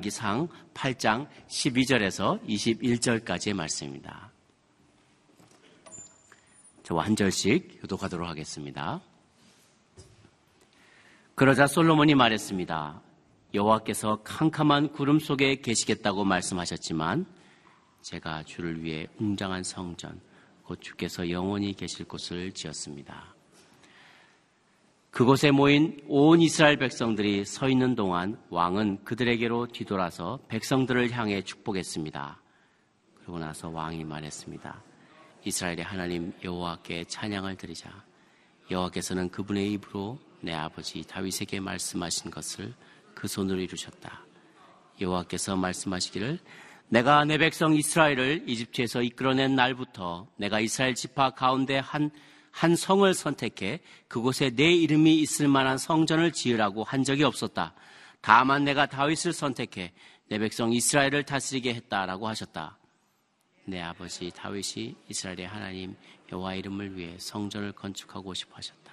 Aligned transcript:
열왕기상 0.00 0.48
8장 0.74 1.28
12절에서 1.48 2.42
21절까지의 2.46 3.54
말씀입니다. 3.54 4.30
저와 6.82 7.04
한 7.04 7.14
절씩 7.14 7.80
교독하도록 7.80 8.26
하겠습니다. 8.26 9.00
그러자 11.34 11.66
솔로몬이 11.66 12.14
말했습니다. 12.14 13.00
여호와께서 13.54 14.22
캄캄한 14.24 14.92
구름 14.92 15.18
속에 15.18 15.60
계시겠다고 15.60 16.24
말씀하셨지만 16.24 17.26
제가 18.02 18.42
주를 18.44 18.82
위해 18.82 19.06
웅장한 19.18 19.62
성전, 19.62 20.20
곧 20.64 20.80
주께서 20.80 21.30
영원히 21.30 21.74
계실 21.74 22.06
곳을 22.06 22.52
지었습니다. 22.52 23.39
그곳에 25.10 25.50
모인 25.50 26.00
온 26.06 26.40
이스라엘 26.40 26.76
백성들이 26.76 27.44
서 27.44 27.68
있는 27.68 27.96
동안 27.96 28.40
왕은 28.48 29.04
그들에게로 29.04 29.66
뒤돌아서 29.66 30.38
백성들을 30.48 31.10
향해 31.10 31.42
축복했습니다. 31.42 32.40
그러고 33.16 33.38
나서 33.40 33.68
왕이 33.68 34.04
말했습니다. 34.04 34.82
이스라엘의 35.44 35.82
하나님 35.82 36.32
여호와께 36.44 37.04
찬양을 37.04 37.56
드리자. 37.56 37.90
여호와께서는 38.70 39.30
그분의 39.30 39.72
입으로 39.72 40.18
내 40.40 40.52
아버지 40.52 41.02
다윗에게 41.02 41.58
말씀하신 41.58 42.30
것을 42.30 42.72
그 43.14 43.26
손으로 43.26 43.58
이루셨다. 43.60 44.24
여호와께서 45.00 45.56
말씀하시기를 45.56 46.38
내가 46.88 47.24
내 47.24 47.36
백성 47.36 47.74
이스라엘을 47.74 48.44
이집트에서 48.48 49.02
이끌어낸 49.02 49.56
날부터 49.56 50.28
내가 50.36 50.60
이스라엘 50.60 50.94
지파 50.94 51.30
가운데 51.30 51.78
한 51.78 52.10
한 52.50 52.76
성을 52.76 53.12
선택해 53.14 53.80
그곳에 54.08 54.50
내 54.50 54.70
이름이 54.72 55.16
있을 55.20 55.48
만한 55.48 55.78
성전을 55.78 56.32
지으라고 56.32 56.84
한 56.84 57.04
적이 57.04 57.24
없었다. 57.24 57.74
다만 58.20 58.64
내가 58.64 58.86
다윗을 58.86 59.32
선택해 59.32 59.92
내 60.28 60.38
백성 60.38 60.72
이스라엘을 60.72 61.24
다스리게 61.24 61.74
했다라고 61.74 62.28
하셨다. 62.28 62.78
내 63.64 63.80
아버지 63.80 64.30
다윗이 64.30 64.96
이스라엘의 65.08 65.46
하나님 65.46 65.96
여호와 66.32 66.54
이름을 66.54 66.96
위해 66.96 67.16
성전을 67.18 67.72
건축하고 67.72 68.34
싶어 68.34 68.56
하셨다. 68.56 68.92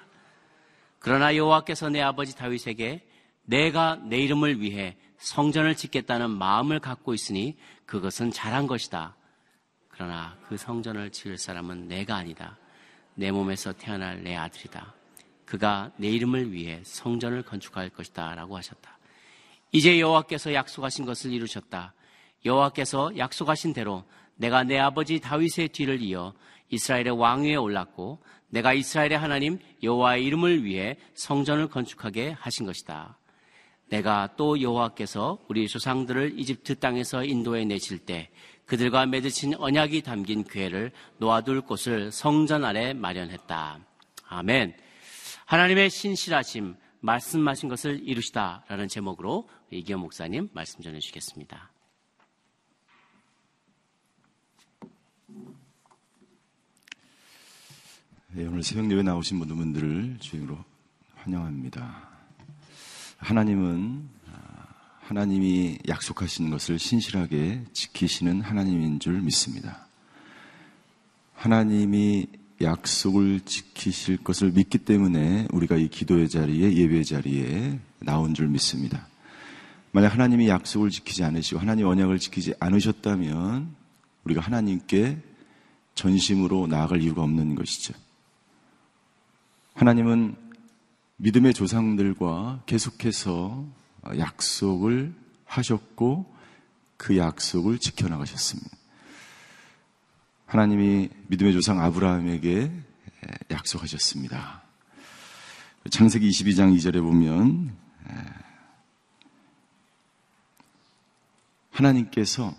그러나 1.00 1.36
여호와께서 1.36 1.90
내 1.90 2.02
아버지 2.02 2.36
다윗에게 2.36 3.08
내가 3.44 3.96
내 3.96 4.20
이름을 4.20 4.62
위해 4.62 4.98
성전을 5.20 5.76
짓겠다는 5.76 6.30
마음을 6.30 6.80
갖고 6.80 7.14
있으니 7.14 7.58
그것은 7.86 8.32
잘한 8.32 8.68
것이다. 8.68 9.16
그러나 9.90 10.38
그 10.48 10.58
성전을 10.58 11.12
지을 11.12 11.38
사람은 11.38 11.88
내가 11.88 12.16
아니다. 12.16 12.58
내 13.18 13.32
몸에서 13.32 13.74
태어날 13.74 14.24
내 14.24 14.36
아들이다. 14.36 14.94
그가 15.44 15.92
내 15.98 16.08
이름을 16.08 16.52
위해 16.54 16.82
성전을 16.84 17.42
건축할 17.42 17.90
것이다. 17.90 18.36
라고 18.36 18.56
하셨다. 18.56 19.00
이제 19.72 20.00
여호와께서 20.00 20.54
약속하신 20.54 21.06
것을 21.06 21.34
이루셨다. 21.34 21.94
여호와께서 22.46 23.18
약속하신 23.18 23.74
대로 23.74 24.04
내가 24.36 24.64
내 24.64 24.78
아버지 24.78 25.20
다윗의 25.20 25.70
뒤를 25.70 26.02
이어 26.02 26.34
이스라엘의 26.70 27.18
왕위에 27.18 27.56
올랐고 27.56 28.20
내가 28.50 28.74
이스라엘의 28.74 29.18
하나님 29.18 29.58
여호와의 29.82 30.24
이름을 30.24 30.64
위해 30.64 30.98
성전을 31.16 31.70
건축하게 31.70 32.36
하신 32.40 32.68
것이다. 32.68 33.17
내가 33.90 34.34
또 34.36 34.62
여호와께서 34.62 35.40
우리 35.48 35.68
조상들을 35.68 36.40
이집트 36.40 36.80
땅에서 36.80 37.24
인도해 37.24 37.66
내실 37.66 38.00
때 38.00 38.30
그들과 38.66 39.06
맺으신 39.06 39.56
언약이 39.56 40.02
담긴 40.02 40.44
괴를 40.44 40.92
놓아둘 41.20 41.62
곳을 41.62 42.12
성전 42.12 42.66
아래 42.66 42.94
마련했다. 42.94 43.80
아멘. 44.28 44.76
하나님의 45.46 45.90
신실하심, 45.90 46.76
말씀하신 47.00 47.70
것을 47.70 48.02
이루시다라는 48.04 48.90
제목으로 48.90 49.48
이기현 49.72 50.02
목사님 50.02 50.50
말씀 50.52 50.82
전해 50.82 51.00
주시겠습니다. 51.00 51.72
네, 58.34 58.46
오늘 58.46 58.62
새벽 58.62 58.92
예배 58.92 59.04
나오신 59.04 59.38
모든 59.38 59.56
분들을 59.56 60.18
주임으로 60.20 60.58
환영합니다. 61.16 62.07
하나님은 63.18 64.10
하나님이 65.02 65.80
약속하신 65.88 66.50
것을 66.50 66.78
신실하게 66.78 67.64
지키시는 67.74 68.42
하나님인 68.42 69.00
줄 69.00 69.22
믿습니다. 69.22 69.88
하나님이 71.34 72.28
약속을 72.62 73.42
지키실 73.42 74.18
것을 74.18 74.52
믿기 74.52 74.80
때문에 74.80 75.48
우리가 75.52 75.78
이 75.78 75.88
기도의 75.88 76.28
자리에 76.28 76.74
예배 76.74 77.04
자리에 77.04 77.80
나온 78.00 78.34
줄 78.34 78.48
믿습니다. 78.48 79.08
만약 79.92 80.14
하나님이 80.14 80.50
약속을 80.50 80.90
지키지 80.90 81.24
않으시고 81.24 81.60
하나님 81.60 81.88
언약을 81.88 82.20
지키지 82.20 82.56
않으셨다면 82.60 83.76
우리가 84.26 84.42
하나님께 84.42 85.18
전심으로 85.96 86.68
나아갈 86.68 87.02
이유가 87.02 87.24
없는 87.24 87.56
것이죠. 87.56 87.94
하나님은 89.74 90.36
믿음의 91.18 91.54
조상들과 91.54 92.64
계속해서 92.68 93.66
약속을 94.18 95.14
하셨고 95.46 96.36
그 96.96 97.18
약속을 97.18 97.80
지켜나가셨습니다. 97.80 98.78
하나님이 100.46 101.10
믿음의 101.28 101.54
조상 101.54 101.82
아브라함에게 101.82 102.72
약속하셨습니다. 103.52 104.62
창세기 105.90 106.30
22장 106.30 106.76
2절에 106.76 107.02
보면 107.02 107.76
하나님께서 111.72 112.54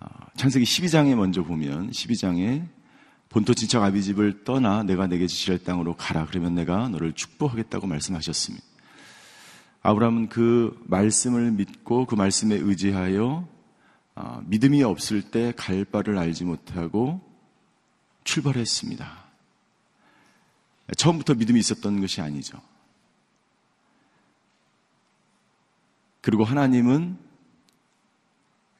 어, 0.00 0.08
창세기 0.36 0.64
12장에 0.64 1.14
먼저 1.16 1.42
보면 1.42 1.90
12장에 1.90 2.68
본토 3.28 3.52
친척 3.54 3.82
아비집을 3.82 4.44
떠나 4.44 4.82
내가 4.82 5.06
내게 5.06 5.26
지시할 5.26 5.58
땅으로 5.58 5.94
가라. 5.94 6.26
그러면 6.26 6.54
내가 6.54 6.88
너를 6.88 7.12
축복하겠다고 7.12 7.86
말씀하셨습니다. 7.86 8.64
아브라함은 9.82 10.28
그 10.28 10.78
말씀을 10.86 11.52
믿고 11.52 12.06
그 12.06 12.14
말씀에 12.14 12.56
의지하여 12.56 13.48
아, 14.14 14.40
믿음이 14.46 14.82
없을 14.82 15.22
때 15.22 15.52
갈 15.56 15.84
바를 15.84 16.18
알지 16.18 16.44
못하고 16.44 17.20
출발했습니다. 18.24 19.28
처음부터 20.96 21.34
믿음이 21.34 21.60
있었던 21.60 22.00
것이 22.00 22.20
아니죠. 22.20 22.60
그리고 26.20 26.44
하나님은 26.44 27.18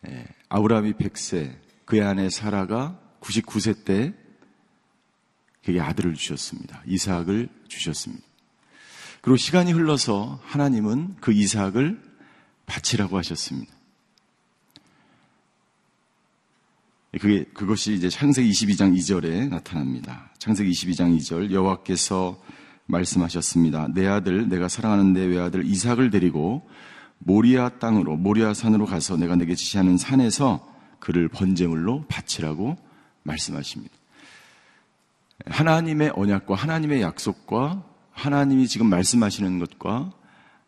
예, 0.08 0.26
아브라함이 0.48 0.94
100세, 0.94 1.56
그의 1.84 2.02
아내 2.02 2.30
사라가 2.30 3.00
99세 3.20 3.84
때 3.84 4.14
그에게 5.68 5.80
아들을 5.80 6.14
주셨습니다. 6.14 6.82
이삭을 6.86 7.48
주셨습니다. 7.68 8.24
그리고 9.20 9.36
시간이 9.36 9.72
흘러서 9.72 10.40
하나님은 10.42 11.16
그 11.20 11.32
이삭을 11.32 12.00
바치라고 12.64 13.18
하셨습니다. 13.18 13.70
그게, 17.20 17.44
그것이 17.52 17.94
이제 17.94 18.08
창세기 18.08 18.50
22장 18.50 18.96
2절에 18.96 19.48
나타납니다. 19.48 20.30
창세기 20.38 20.70
22장 20.70 21.14
2절 21.18 21.52
여호와께서 21.52 22.42
말씀하셨습니다. 22.86 23.88
내 23.92 24.06
아들 24.06 24.48
내가 24.48 24.68
사랑하는 24.68 25.12
내 25.12 25.24
외아들 25.26 25.66
이삭을 25.66 26.10
데리고 26.10 26.66
모리아 27.18 27.68
땅으로 27.78 28.16
모리아 28.16 28.54
산으로 28.54 28.86
가서 28.86 29.16
내가 29.18 29.36
내게 29.36 29.54
지시하는 29.54 29.98
산에서 29.98 30.66
그를 30.98 31.28
번제물로 31.28 32.06
바치라고 32.08 32.78
말씀하십니다. 33.22 33.98
하나님의 35.46 36.12
언약과 36.14 36.54
하나님의 36.54 37.02
약속과 37.02 37.84
하나님이 38.10 38.66
지금 38.66 38.88
말씀하시는 38.88 39.58
것과 39.58 40.12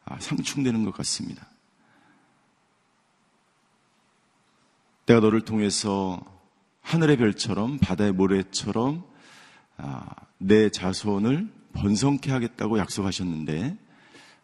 아, 0.04 0.20
상충되는 0.20 0.84
것 0.84 0.94
같습니다. 0.94 1.48
내가 5.06 5.20
너를 5.20 5.40
통해서 5.40 6.20
하늘의 6.82 7.16
별처럼 7.16 7.78
바다의 7.78 8.12
모래처럼 8.12 9.04
아, 9.76 10.06
내 10.38 10.70
자손을 10.70 11.52
번성케 11.72 12.30
하겠다고 12.30 12.78
약속하셨는데 12.78 13.76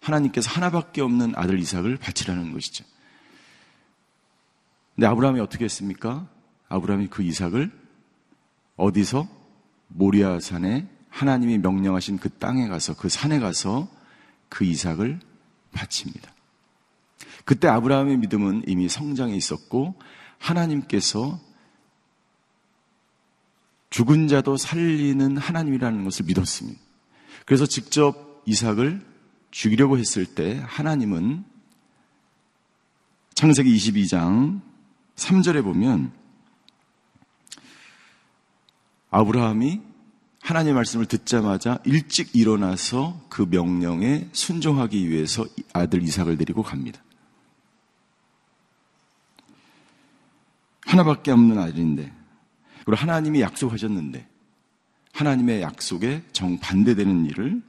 하나님께서 0.00 0.50
하나밖에 0.50 1.00
없는 1.02 1.34
아들 1.36 1.58
이삭을 1.58 1.96
바치라는 1.96 2.52
것이죠. 2.52 2.84
근데 4.94 5.06
아브라함이 5.06 5.40
어떻게 5.40 5.64
했습니까? 5.64 6.28
아브라함이 6.68 7.08
그 7.08 7.22
이삭을 7.22 7.70
어디서 8.76 9.28
모리아 9.88 10.40
산에 10.40 10.88
하나님이 11.08 11.58
명령하신 11.58 12.18
그 12.18 12.28
땅에 12.28 12.68
가서 12.68 12.94
그 12.94 13.08
산에 13.08 13.38
가서 13.38 13.88
그 14.48 14.64
이삭을 14.64 15.20
바칩니다. 15.72 16.32
그때 17.44 17.68
아브라함의 17.68 18.18
믿음은 18.18 18.64
이미 18.66 18.88
성장해 18.88 19.34
있었고 19.34 19.94
하나님께서 20.38 21.40
죽은 23.90 24.28
자도 24.28 24.56
살리는 24.56 25.36
하나님이라는 25.36 26.04
것을 26.04 26.26
믿었습니다. 26.26 26.78
그래서 27.46 27.64
직접 27.64 28.42
이삭을 28.44 29.00
죽이려고 29.50 29.96
했을 29.96 30.26
때 30.26 30.60
하나님은 30.66 31.44
창세기 33.34 33.74
22장 33.74 34.60
3절에 35.14 35.62
보면 35.62 36.12
아브라함이 39.16 39.80
하나님의 40.42 40.74
말씀을 40.74 41.06
듣자마자 41.06 41.78
일찍 41.84 42.36
일어나서 42.36 43.24
그 43.30 43.46
명령에 43.48 44.28
순종하기 44.32 45.08
위해서 45.08 45.46
아들 45.72 46.02
이삭을 46.02 46.36
데리고 46.36 46.62
갑니다. 46.62 47.02
하나밖에 50.82 51.30
없는 51.32 51.58
아들인데, 51.58 52.12
그리고 52.84 52.94
하나님이 52.94 53.40
약속하셨는데, 53.40 54.28
하나님의 55.14 55.62
약속에 55.62 56.22
정반대되는 56.32 57.24
일을 57.26 57.62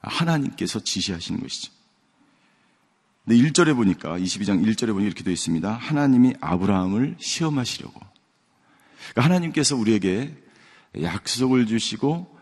하나님께서 0.00 0.80
지시하시는 0.80 1.40
것이죠. 1.40 1.72
근데 3.24 3.40
1절에 3.40 3.76
보니까, 3.76 4.18
22장 4.18 4.66
1절에 4.66 4.92
보니 4.92 5.06
이렇게 5.06 5.22
되어 5.22 5.32
있습니다. 5.32 5.72
하나님이 5.72 6.34
아브라함을 6.40 7.18
시험하시려고. 7.20 8.00
그러니까 9.12 9.22
하나님께서 9.24 9.76
우리에게 9.76 10.42
약속을 11.00 11.66
주시고, 11.66 12.38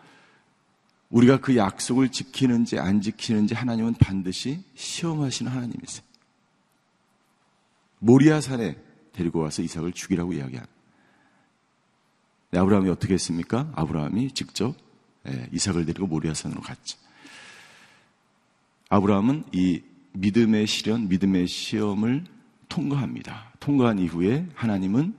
우리가 1.09 1.39
그 1.39 1.55
약속을 1.55 2.09
지키는지 2.09 2.79
안 2.79 3.01
지키는지 3.01 3.53
하나님은 3.53 3.95
반드시 3.95 4.63
시험하시는 4.75 5.51
하나님이세요. 5.51 6.05
모리아산에 7.99 8.77
데리고 9.13 9.39
와서 9.39 9.61
이삭을 9.61 9.91
죽이라고 9.91 10.33
이야기합니다. 10.33 10.73
네, 12.51 12.59
아브라함이 12.59 12.89
어떻게 12.89 13.13
했습니까? 13.13 13.71
아브라함이 13.75 14.31
직접 14.33 14.75
예, 15.27 15.47
이삭을 15.51 15.85
데리고 15.85 16.07
모리아산으로 16.07 16.61
갔죠. 16.61 16.97
아브라함은 18.89 19.45
이 19.53 19.83
믿음의 20.13 20.67
시련, 20.67 21.07
믿음의 21.07 21.47
시험을 21.47 22.25
통과합니다. 22.67 23.53
통과한 23.59 23.99
이후에 23.99 24.47
하나님은 24.55 25.13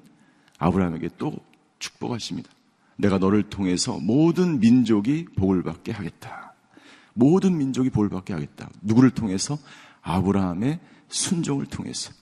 아브라함에게 0.59 1.11
또 1.19 1.37
축복하십니다. 1.79 2.51
내가 2.97 3.19
너를 3.19 3.43
통해서 3.45 3.99
모든 3.99 4.61
민족이 4.61 5.27
복을 5.37 5.63
받게 5.63 5.93
하겠다. 5.93 6.55
모든 7.15 7.59
민족이 7.59 7.91
복을 7.91 8.09
받게 8.09 8.33
하겠다. 8.33 8.71
누구를 8.83 9.11
통해서? 9.11 9.59
아브라함의 10.03 10.81
순종을 11.09 11.67
통해서. 11.67 12.13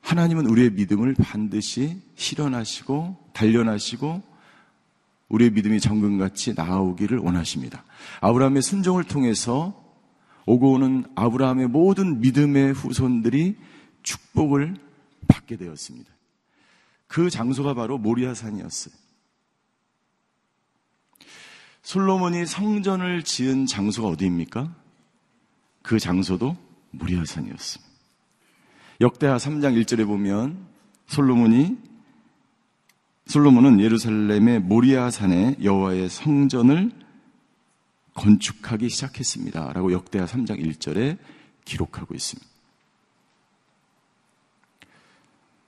하나님은 0.00 0.46
우리의 0.46 0.70
믿음을 0.70 1.14
반드시 1.14 2.00
실현하시고 2.16 3.30
단련하시고 3.32 4.22
우리의 5.28 5.50
믿음이 5.52 5.80
정금같이 5.80 6.54
나아오기를 6.54 7.18
원하십니다. 7.18 7.84
아브라함의 8.20 8.62
순종을 8.62 9.04
통해서 9.04 9.80
오고 10.46 10.72
오는 10.72 11.04
아브라함의 11.14 11.68
모든 11.68 12.20
믿음의 12.20 12.72
후손들이 12.72 13.56
축복을 14.02 14.76
받게 15.28 15.56
되었습니다. 15.56 16.10
그 17.10 17.28
장소가 17.28 17.74
바로 17.74 17.98
모리아산이었어요. 17.98 18.94
솔로몬이 21.82 22.46
성전을 22.46 23.24
지은 23.24 23.66
장소가 23.66 24.06
어디입니까? 24.10 24.72
그 25.82 25.98
장소도 25.98 26.56
모리아산이었습니다. 26.92 27.90
역대하 29.00 29.38
3장 29.38 29.76
1절에 29.82 30.06
보면 30.06 30.68
솔로몬이 31.08 31.76
솔로몬은 33.26 33.80
예루살렘의 33.80 34.60
모리아산에 34.60 35.56
여호와의 35.64 36.10
성전을 36.10 36.92
건축하기 38.14 38.88
시작했습니다. 38.88 39.72
라고 39.72 39.90
역대하 39.90 40.26
3장 40.26 40.64
1절에 40.64 41.18
기록하고 41.64 42.14
있습니다. 42.14 42.49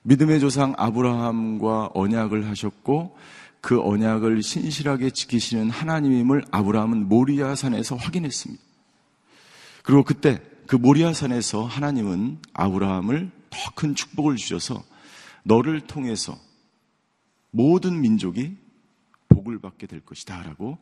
믿음의 0.03 0.39
조상 0.39 0.73
아브라함과 0.77 1.91
언약을 1.93 2.49
하셨고 2.49 3.17
그 3.61 3.81
언약을 3.81 4.43
신실하게 4.43 5.11
지키시는 5.11 5.69
하나님임을 5.69 6.43
아브라함은 6.51 7.07
모리아산에서 7.07 7.95
확인했습니다. 7.95 8.61
그리고 9.83 10.03
그때 10.03 10.41
그 10.67 10.75
모리아산에서 10.75 11.65
하나님은 11.65 12.39
아브라함을 12.53 13.31
더 13.49 13.71
큰 13.75 13.95
축복을 13.95 14.35
주셔서 14.35 14.83
너를 15.43 15.81
통해서 15.81 16.37
모든 17.51 18.01
민족이 18.01 18.57
복을 19.29 19.59
받게 19.59 19.87
될 19.87 19.99
것이다 20.01 20.41
라고 20.43 20.77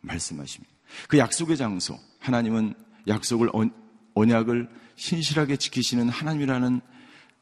말씀하십니다. 0.00 0.72
그 1.08 1.18
약속의 1.18 1.56
장소, 1.56 1.98
하나님은 2.18 2.74
약속을, 3.06 3.50
언약을 4.14 4.68
신실하게 4.96 5.56
지키시는 5.56 6.08
하나님이라는 6.08 6.80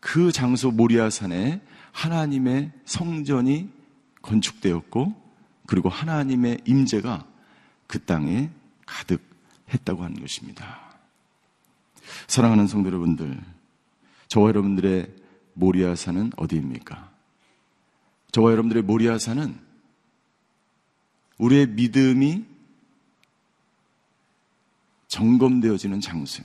그 0.00 0.32
장소 0.32 0.70
모리아산에 0.70 1.60
하나님의 1.92 2.72
성전이 2.84 3.70
건축되었고, 4.22 5.14
그리고 5.66 5.88
하나님의 5.88 6.62
임재가 6.64 7.24
그 7.86 8.02
땅에 8.04 8.50
가득했다고 8.86 10.02
하는 10.02 10.20
것입니다. 10.20 10.90
사랑하는 12.26 12.66
성도 12.66 12.88
여러분들, 12.88 13.40
저와 14.28 14.48
여러분들의 14.48 15.14
모리아산은 15.54 16.32
어디입니까? 16.36 17.10
저와 18.32 18.52
여러분들의 18.52 18.82
모리아산은 18.82 19.58
우리의 21.38 21.66
믿음이 21.68 22.44
점검되어지는 25.08 26.00
장소. 26.00 26.42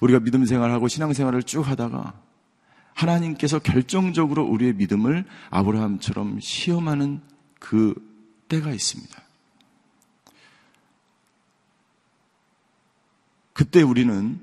우리가 0.00 0.20
믿음 0.20 0.44
생활하고 0.44 0.88
신앙 0.88 1.12
생활을 1.12 1.42
쭉 1.42 1.66
하다가 1.66 2.20
하나님께서 2.94 3.58
결정적으로 3.58 4.44
우리의 4.44 4.74
믿음을 4.74 5.24
아브라함처럼 5.50 6.40
시험하는 6.40 7.20
그 7.58 7.94
때가 8.48 8.72
있습니다. 8.72 9.22
그때 13.52 13.82
우리는 13.82 14.40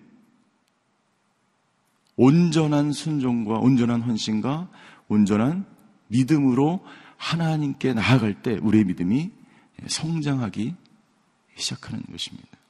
온전한 2.16 2.92
순종과 2.92 3.56
온전한 3.60 4.02
헌신과 4.02 4.70
온전한 5.08 5.66
믿음으로 6.08 6.86
하나님께 7.18 7.94
나아갈 7.94 8.42
때 8.42 8.58
우리의 8.62 8.86
믿음이 8.86 9.32
성장하기 9.88 10.76
시작하는 11.56 12.04
것입니다. 12.12 12.61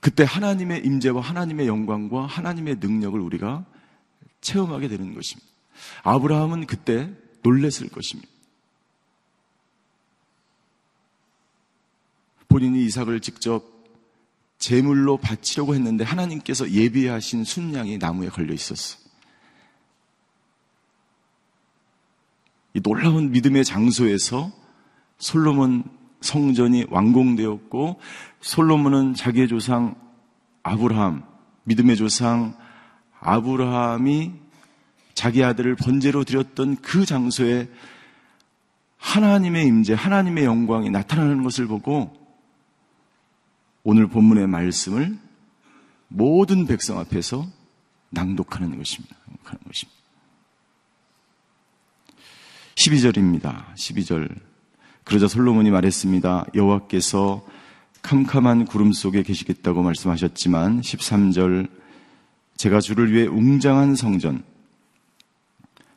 그때 0.00 0.24
하나님의 0.24 0.84
임재와 0.84 1.20
하나님의 1.20 1.66
영광과 1.66 2.26
하나님의 2.26 2.76
능력을 2.80 3.20
우리가 3.20 3.66
체험하게 4.40 4.88
되는 4.88 5.14
것입니다. 5.14 5.48
아브라함은 6.02 6.66
그때 6.66 7.10
놀랬을 7.42 7.88
것입니다. 7.90 8.30
본인이 12.48 12.84
이삭을 12.86 13.20
직접 13.20 13.62
제물로 14.58 15.16
바치려고 15.16 15.74
했는데 15.74 16.04
하나님께서 16.04 16.70
예비하신 16.70 17.44
순양이 17.44 17.96
나무에 17.98 18.28
걸려 18.28 18.52
있었어. 18.52 18.98
이 22.74 22.80
놀라운 22.80 23.30
믿음의 23.30 23.64
장소에서 23.64 24.52
솔로몬 25.18 25.84
성전이 26.20 26.86
완공되었고 26.90 28.00
솔로몬은 28.40 29.14
자기의 29.14 29.48
조상 29.48 29.94
아브라함, 30.62 31.24
믿음의 31.64 31.96
조상 31.96 32.56
아브라함이 33.20 34.32
자기 35.14 35.44
아들을 35.44 35.76
번제로 35.76 36.24
드렸던 36.24 36.76
그 36.76 37.04
장소에 37.04 37.68
하나님의 38.96 39.66
임재, 39.66 39.94
하나님의 39.94 40.44
영광이 40.44 40.90
나타나는 40.90 41.42
것을 41.42 41.66
보고 41.66 42.14
오늘 43.82 44.06
본문의 44.06 44.46
말씀을 44.46 45.18
모든 46.08 46.66
백성 46.66 46.98
앞에서 46.98 47.46
낭독하는 48.10 48.76
것입니다. 48.76 49.16
하는 49.44 49.60
것입니다. 49.66 50.00
12절입니다. 52.74 53.74
12절. 53.74 54.49
그러자 55.04 55.28
솔로몬이 55.28 55.70
말했습니다. 55.70 56.46
여호와께서 56.54 57.44
캄캄한 58.02 58.66
구름 58.66 58.92
속에 58.92 59.22
계시겠다고 59.22 59.82
말씀하셨지만 59.82 60.80
13절 60.80 61.68
제가 62.56 62.80
주를 62.80 63.12
위해 63.12 63.26
웅장한 63.26 63.96
성전 63.96 64.42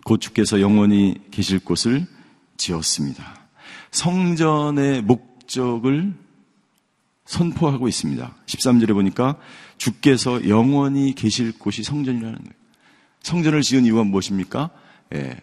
곧 0.06 0.20
주께서 0.20 0.60
영원히 0.62 1.16
계실 1.32 1.60
곳을 1.60 2.06
지었습니다. 2.58 3.24
성전의 3.92 5.02
목적을 5.04 6.14
선포하고 7.26 7.88
있습니다. 7.88 8.36
13절에 8.46 8.94
보니까 8.94 9.38
주께서 9.78 10.48
영원히 10.48 11.14
계실 11.16 11.58
곳이 11.58 11.84
성전이라는 11.84 12.38
거예요. 12.38 12.54
성전을 13.22 13.62
지은 13.62 13.86
이유가 13.86 14.04
무엇입니까? 14.04 14.70
예, 15.16 15.38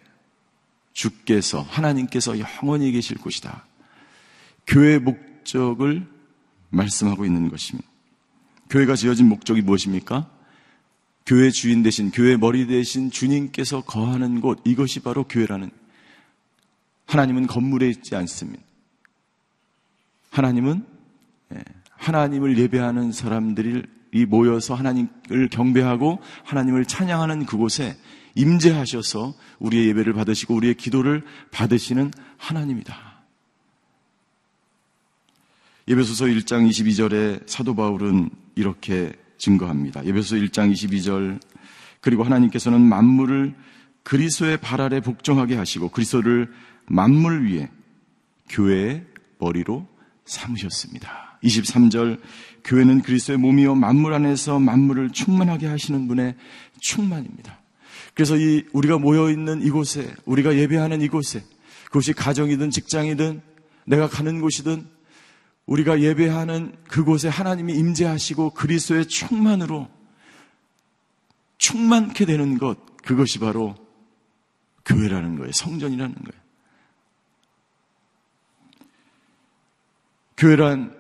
주께서 0.93 1.63
하나님께서 1.63 2.39
영원히 2.39 2.93
계실 2.93 3.19
곳이다. 3.19 3.67
교회 4.67 4.99
목적을 4.99 6.07
말씀하고 6.71 7.25
있는 7.25 7.49
것입니다. 7.49 7.89
교회가 8.69 8.95
지어진 8.97 9.29
목적이 9.29 9.63
무엇입니까? 9.63 10.31
교회 11.27 11.51
주인 11.51 11.83
대신 11.83 12.11
교회 12.11 12.37
머리 12.37 12.67
대신 12.67 13.11
주님께서 13.11 13.83
거하는 13.83 14.41
곳 14.41 14.61
이것이 14.65 15.01
바로 15.01 15.25
교회라는 15.25 15.71
하나님은 17.07 17.47
건물에 17.47 17.89
있지 17.89 18.15
않습니다. 18.17 18.63
하나님은 20.31 20.85
예, 21.55 21.59
하나님을 21.91 22.59
예배하는 22.59 23.13
사람들이 23.13 23.83
모여서 24.29 24.75
하나님을 24.75 25.49
경배하고 25.51 26.21
하나님을 26.45 26.85
찬양하는 26.85 27.47
그곳에 27.47 27.97
임재하셔서 28.35 29.35
우리의 29.59 29.89
예배를 29.89 30.13
받으시고 30.13 30.55
우리의 30.55 30.75
기도를 30.75 31.25
받으시는 31.51 32.11
하나님이다. 32.37 33.11
예배소서 35.89 36.27
1장 36.27 36.69
22절에 36.69 37.49
사도 37.49 37.75
바울은 37.75 38.31
이렇게 38.55 39.13
증거합니다. 39.39 40.05
예배소 40.05 40.37
1장 40.37 40.73
22절 40.73 41.41
그리고 42.01 42.23
하나님께서는 42.23 42.81
만물을 42.81 43.55
그리스도의 44.03 44.59
발 44.59 44.81
아래 44.81 45.01
복종하게 45.01 45.57
하시고 45.57 45.89
그리스도를 45.89 46.53
만물 46.87 47.49
위에 47.49 47.71
교회의 48.49 49.05
머리로 49.39 49.87
삼으셨습니다. 50.25 51.39
23절 51.43 52.21
교회는 52.65 53.03
그리스도의 53.03 53.39
몸이요 53.39 53.75
만물 53.75 54.13
안에서 54.15 54.59
만물을 54.59 55.11
충만하게 55.11 55.67
하시는 55.67 56.07
분의 56.09 56.37
충만입니다. 56.81 57.60
그래서 58.21 58.37
이 58.37 58.67
우리가 58.75 58.99
모여 58.99 59.31
있는 59.31 59.63
이곳에 59.63 60.15
우리가 60.27 60.55
예배하는 60.55 61.01
이곳에 61.01 61.43
그것이 61.87 62.13
가정이든 62.13 62.69
직장이든 62.69 63.41
내가 63.87 64.11
가는 64.11 64.43
곳이든 64.43 64.87
우리가 65.65 66.03
예배하는 66.03 66.77
그곳에 66.87 67.29
하나님이 67.29 67.73
임재하시고 67.73 68.51
그리스도의 68.51 69.07
충만으로 69.07 69.89
충만케 71.57 72.27
되는 72.27 72.59
것 72.59 72.77
그것이 72.97 73.39
바로 73.39 73.75
교회라는 74.85 75.37
거예요. 75.37 75.53
성전이라는 75.53 76.15
거예요. 76.15 76.43
교회란 80.37 80.95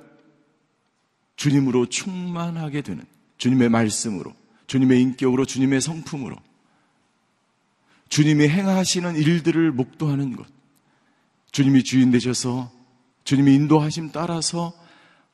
주님으로 1.37 1.85
충만하게 1.85 2.81
되는 2.81 3.05
주님의 3.37 3.69
말씀으로 3.69 4.33
주님의 4.69 5.03
인격으로 5.03 5.45
주님의 5.45 5.83
성품으로 5.83 6.39
주님이 8.11 8.49
행하시는 8.49 9.17
일들을 9.17 9.73
목도하는 9.73 10.37
것 10.37 10.47
주님이 11.53 11.83
주인 11.83 12.11
되셔서 12.11 12.71
주님이 13.25 13.55
인도하심 13.55 14.11
따라서 14.13 14.75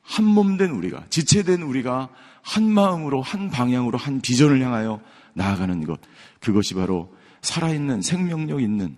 한 0.01 0.23
몸된 0.23 0.69
우리가, 0.71 1.05
지체된 1.09 1.61
우리가 1.63 2.09
한 2.41 2.63
마음으로, 2.71 3.21
한 3.21 3.49
방향으로, 3.49 3.97
한 3.97 4.21
비전을 4.21 4.61
향하여 4.61 5.01
나아가는 5.33 5.85
것. 5.85 5.99
그것이 6.39 6.73
바로 6.75 7.13
살아있는 7.41 8.01
생명력 8.01 8.61
있는 8.61 8.97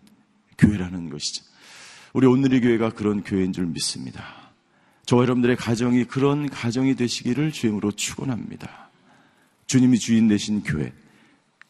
교회라는 0.57 1.09
것이죠. 1.09 1.43
우리 2.13 2.27
오늘의 2.27 2.62
교회가 2.62 2.91
그런 2.91 3.24
교회인 3.24 3.53
줄 3.53 3.65
믿습니다. 3.65 4.24
저와 5.05 5.24
여러분들의 5.24 5.55
가정이 5.55 6.05
그런 6.05 6.48
가정이 6.48 6.95
되시기를 6.95 7.51
주임으로 7.51 7.91
축원합니다. 7.91 8.89
주님이 9.65 9.98
주인 9.98 10.27
되신 10.27 10.63
교회. 10.63 10.93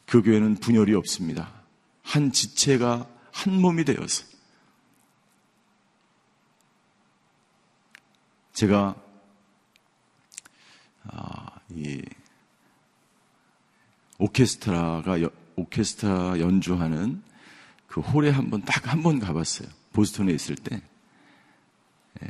그 0.05 0.21
교회는 0.21 0.55
분열이 0.55 0.95
없습니다. 0.95 1.58
한 2.09 2.31
지체가 2.31 3.07
한 3.31 3.53
몸이 3.61 3.85
되어서 3.85 4.25
제가 8.53 8.95
아, 11.03 11.59
이 11.69 12.01
오케스트라가 14.17 15.17
오케스트라 15.55 16.39
연주하는 16.39 17.21
그 17.87 18.01
홀에 18.01 18.31
한번 18.31 18.63
딱 18.63 18.87
한 18.87 19.03
번 19.03 19.19
가봤어요. 19.19 19.69
보스턴에 19.93 20.33
있을 20.33 20.55
때 20.55 20.81
예, 22.23 22.27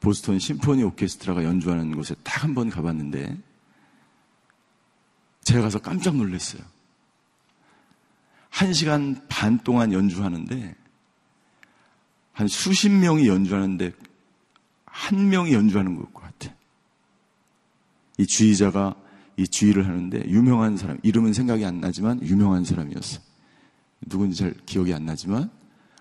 보스턴 0.00 0.38
심포니 0.38 0.82
오케스트라가 0.84 1.42
연주하는 1.44 1.96
곳에 1.96 2.14
딱 2.22 2.44
한 2.44 2.54
번 2.54 2.68
가봤는데 2.68 3.36
제가 5.42 5.62
가서 5.62 5.78
깜짝 5.80 6.16
놀랐어요. 6.16 6.62
한 8.50 8.72
시간 8.72 9.26
반 9.28 9.58
동안 9.58 9.92
연주하는데 9.92 10.74
한 12.32 12.48
수십 12.48 12.90
명이 12.90 13.26
연주하는데 13.26 13.92
한 14.84 15.28
명이 15.28 15.52
연주하는 15.52 15.96
것 15.96 16.12
같아. 16.12 16.54
이 18.18 18.26
주의자가 18.26 18.94
이 19.36 19.48
주의를 19.48 19.86
하는데 19.86 20.22
유명한 20.28 20.76
사람, 20.76 20.98
이름은 21.02 21.32
생각이 21.32 21.64
안 21.64 21.80
나지만 21.80 22.20
유명한 22.22 22.64
사람이었어. 22.64 23.20
누군지 24.06 24.36
잘 24.36 24.54
기억이 24.66 24.92
안 24.92 25.06
나지만 25.06 25.50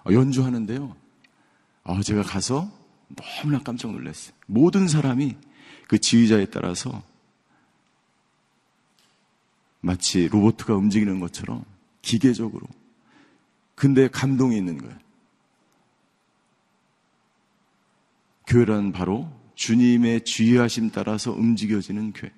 어, 0.06 0.12
연주하는데요. 0.12 0.96
어, 1.84 2.02
제가 2.02 2.24
가서 2.24 2.70
너무나 3.16 3.62
깜짝 3.64 3.92
놀랐어요. 3.92 4.34
모든 4.48 4.88
사람이 4.88 5.36
그 5.88 6.00
지휘자에 6.00 6.46
따라서 6.46 7.02
마치 9.82 10.28
로봇가 10.28 10.76
움직이는 10.76 11.20
것처럼 11.20 11.64
기계적으로. 12.10 12.66
근데 13.76 14.08
감동이 14.08 14.58
있는 14.58 14.80
거예요. 14.80 14.98
교회란 18.48 18.92
바로 18.92 19.32
주님의 19.54 20.24
주의하심 20.26 20.90
따라서 20.90 21.32
움직여지는 21.32 22.14
교회. 22.14 22.32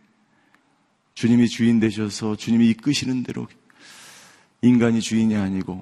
주님이 1.13 1.47
주인 1.47 1.79
되셔서 1.79 2.35
주님이 2.35 2.69
이끄시는 2.71 3.23
대로 3.23 3.47
인간이 4.61 4.99
주인이 4.99 5.35
아니고 5.35 5.81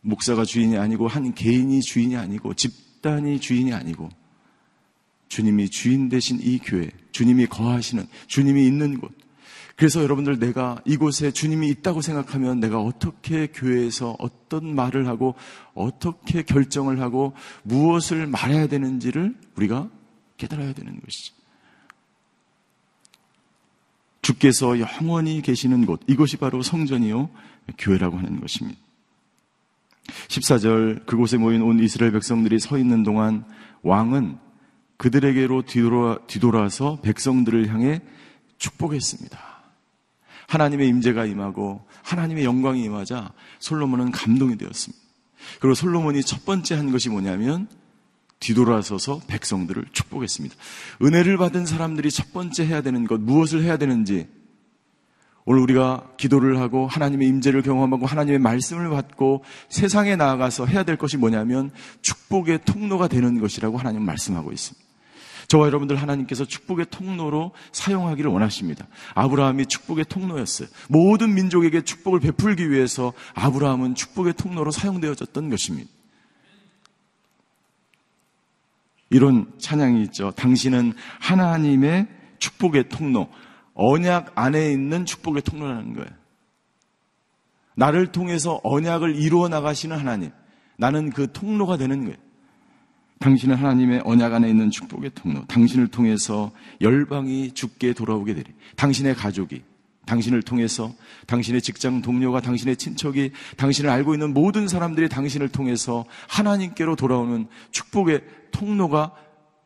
목사가 0.00 0.44
주인이 0.46 0.78
아니고 0.78 1.06
한 1.06 1.34
개인이 1.34 1.82
주인이 1.82 2.16
아니고 2.16 2.54
집단이 2.54 3.40
주인이 3.40 3.74
아니고 3.74 4.08
주님이 5.28 5.68
주인 5.68 6.08
되신 6.08 6.40
이 6.40 6.58
교회, 6.58 6.90
주님이 7.12 7.46
거하시는 7.46 8.06
주님이 8.26 8.66
있는 8.66 8.98
곳, 8.98 9.12
그래서 9.78 10.02
여러분들 10.02 10.40
내가 10.40 10.82
이곳에 10.84 11.30
주님이 11.30 11.68
있다고 11.68 12.00
생각하면 12.02 12.58
내가 12.58 12.80
어떻게 12.80 13.46
교회에서 13.46 14.16
어떤 14.18 14.74
말을 14.74 15.06
하고 15.06 15.36
어떻게 15.72 16.42
결정을 16.42 17.00
하고 17.00 17.32
무엇을 17.62 18.26
말해야 18.26 18.66
되는지를 18.66 19.36
우리가 19.54 19.88
깨달아야 20.36 20.72
되는 20.72 21.00
것이죠. 21.00 21.32
주께서 24.20 24.80
영원히 24.80 25.42
계시는 25.42 25.86
곳, 25.86 26.00
이곳이 26.08 26.38
바로 26.38 26.60
성전이요, 26.60 27.30
교회라고 27.78 28.18
하는 28.18 28.40
것입니다. 28.40 28.80
14절, 30.26 31.06
그곳에 31.06 31.36
모인 31.36 31.62
온 31.62 31.78
이스라엘 31.78 32.10
백성들이 32.10 32.58
서 32.58 32.78
있는 32.78 33.04
동안 33.04 33.44
왕은 33.82 34.38
그들에게로 34.96 35.62
뒤돌아, 35.62 36.18
뒤돌아서 36.26 37.00
백성들을 37.00 37.68
향해 37.68 38.00
축복했습니다. 38.58 39.47
하나님의 40.48 40.88
임재가 40.88 41.26
임하고 41.26 41.86
하나님의 42.02 42.44
영광이 42.44 42.82
임하자 42.82 43.32
솔로몬은 43.60 44.10
감동이 44.10 44.56
되었습니다. 44.56 45.04
그리고 45.60 45.74
솔로몬이 45.74 46.22
첫 46.22 46.44
번째 46.44 46.74
한 46.74 46.90
것이 46.90 47.10
뭐냐면 47.10 47.68
뒤돌아서서 48.40 49.20
백성들을 49.26 49.86
축복했습니다. 49.92 50.56
은혜를 51.02 51.36
받은 51.36 51.66
사람들이 51.66 52.10
첫 52.10 52.32
번째 52.32 52.66
해야 52.66 52.80
되는 52.80 53.06
것 53.06 53.20
무엇을 53.20 53.62
해야 53.62 53.76
되는지 53.76 54.26
오늘 55.44 55.62
우리가 55.62 56.12
기도를 56.16 56.58
하고 56.60 56.86
하나님의 56.86 57.28
임재를 57.28 57.62
경험하고 57.62 58.06
하나님의 58.06 58.38
말씀을 58.38 58.90
받고 58.90 59.44
세상에 59.68 60.16
나아가서 60.16 60.66
해야 60.66 60.82
될 60.82 60.96
것이 60.96 61.16
뭐냐면 61.16 61.70
축복의 62.02 62.60
통로가 62.64 63.08
되는 63.08 63.40
것이라고 63.40 63.76
하나님 63.78 64.02
말씀하고 64.02 64.52
있습니다. 64.52 64.87
저와 65.48 65.66
여러분들 65.66 65.96
하나님께서 65.96 66.44
축복의 66.44 66.86
통로로 66.90 67.52
사용하기를 67.72 68.30
원하십니다. 68.30 68.86
아브라함이 69.14 69.66
축복의 69.66 70.04
통로였어요. 70.04 70.68
모든 70.88 71.34
민족에게 71.34 71.82
축복을 71.82 72.20
베풀기 72.20 72.70
위해서 72.70 73.14
아브라함은 73.34 73.94
축복의 73.94 74.34
통로로 74.34 74.70
사용되어졌던 74.70 75.48
것입니다. 75.48 75.90
이런 79.10 79.50
찬양이 79.58 80.02
있죠. 80.04 80.32
당신은 80.32 80.92
하나님의 81.18 82.08
축복의 82.38 82.90
통로, 82.90 83.30
언약 83.72 84.32
안에 84.34 84.70
있는 84.70 85.06
축복의 85.06 85.42
통로라는 85.42 85.94
거예요. 85.94 86.10
나를 87.74 88.12
통해서 88.12 88.60
언약을 88.64 89.16
이루어 89.16 89.48
나가시는 89.48 89.96
하나님. 89.96 90.30
나는 90.76 91.08
그 91.08 91.32
통로가 91.32 91.78
되는 91.78 92.04
거예요. 92.04 92.27
당신은 93.18 93.56
하나님의 93.56 94.02
언약 94.04 94.32
안에 94.32 94.48
있는 94.48 94.70
축복의 94.70 95.10
통로. 95.14 95.44
당신을 95.46 95.88
통해서 95.88 96.52
열방이 96.80 97.52
죽게 97.52 97.92
돌아오게 97.94 98.34
되리. 98.34 98.52
당신의 98.76 99.14
가족이 99.14 99.62
당신을 100.08 100.42
통해서 100.42 100.94
당신의 101.26 101.60
직장 101.60 102.00
동료가 102.00 102.40
당신의 102.40 102.76
친척이 102.76 103.32
당신을 103.58 103.90
알고 103.90 104.14
있는 104.14 104.32
모든 104.32 104.66
사람들이 104.66 105.08
당신을 105.08 105.50
통해서 105.50 106.06
하나님께로 106.28 106.96
돌아오는 106.96 107.46
축복의 107.70 108.24
통로가 108.50 109.12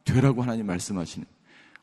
되라고 0.04 0.42
하나님 0.42 0.66
말씀하시는 0.66 1.25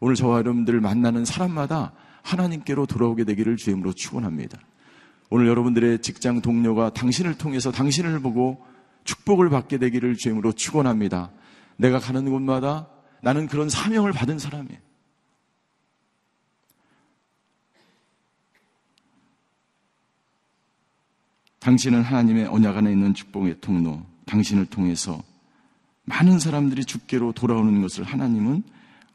오늘 0.01 0.15
저와 0.15 0.39
여러분들을 0.39 0.81
만나는 0.81 1.23
사람마다 1.23 1.93
하나님께로 2.21 2.85
돌아오게 2.85 3.23
되기를 3.23 3.55
주임으로 3.55 3.93
축원합니다. 3.93 4.59
오늘 5.29 5.47
여러분들의 5.47 6.01
직장 6.01 6.41
동료가 6.41 6.91
당신을 6.93 7.37
통해서 7.37 7.71
당신을 7.71 8.19
보고 8.19 8.65
축복을 9.05 9.49
받게 9.49 9.77
되기를 9.77 10.15
주임으로 10.17 10.51
축원합니다. 10.51 11.31
내가 11.79 11.97
가는 11.97 12.29
곳마다 12.29 12.89
나는 13.21 13.47
그런 13.47 13.69
사명을 13.69 14.11
받은 14.11 14.37
사람이에요. 14.37 14.79
당신은 21.59 22.01
하나님의 22.01 22.47
언약 22.47 22.77
안에 22.77 22.91
있는 22.91 23.13
축복의 23.13 23.61
통로, 23.61 24.05
당신을 24.25 24.65
통해서 24.65 25.23
많은 26.03 26.39
사람들이 26.39 26.83
죽게로 26.83 27.31
돌아오는 27.31 27.81
것을 27.81 28.03
하나님은 28.03 28.63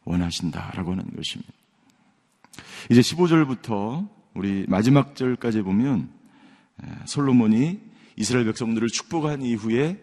원하신다라고 0.05 0.93
하는 0.93 1.05
것입니다. 1.15 1.53
이제 2.91 3.01
15절부터 3.01 4.09
우리 4.35 4.65
마지막 4.69 5.17
절까지 5.17 5.63
보면 5.63 6.09
솔로몬이 7.05 7.81
이스라엘 8.17 8.47
백성들을 8.47 8.89
축복한 8.89 9.43
이후에 9.43 10.03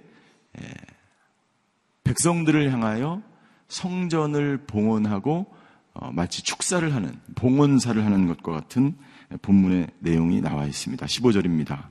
백성들을 2.12 2.70
향하여 2.74 3.22
성전을 3.70 4.65
봉헌하고 4.68 5.46
어, 5.94 6.12
마치 6.12 6.44
축사를 6.44 6.94
하는 6.94 7.18
봉헌사를 7.36 8.03
하는 8.03 8.27
것과 8.27 8.51
같은 8.51 8.98
본문의 9.41 9.88
내용이 10.00 10.41
나와 10.41 10.65
있습니다. 10.65 11.06
15절입니다. 11.06 11.88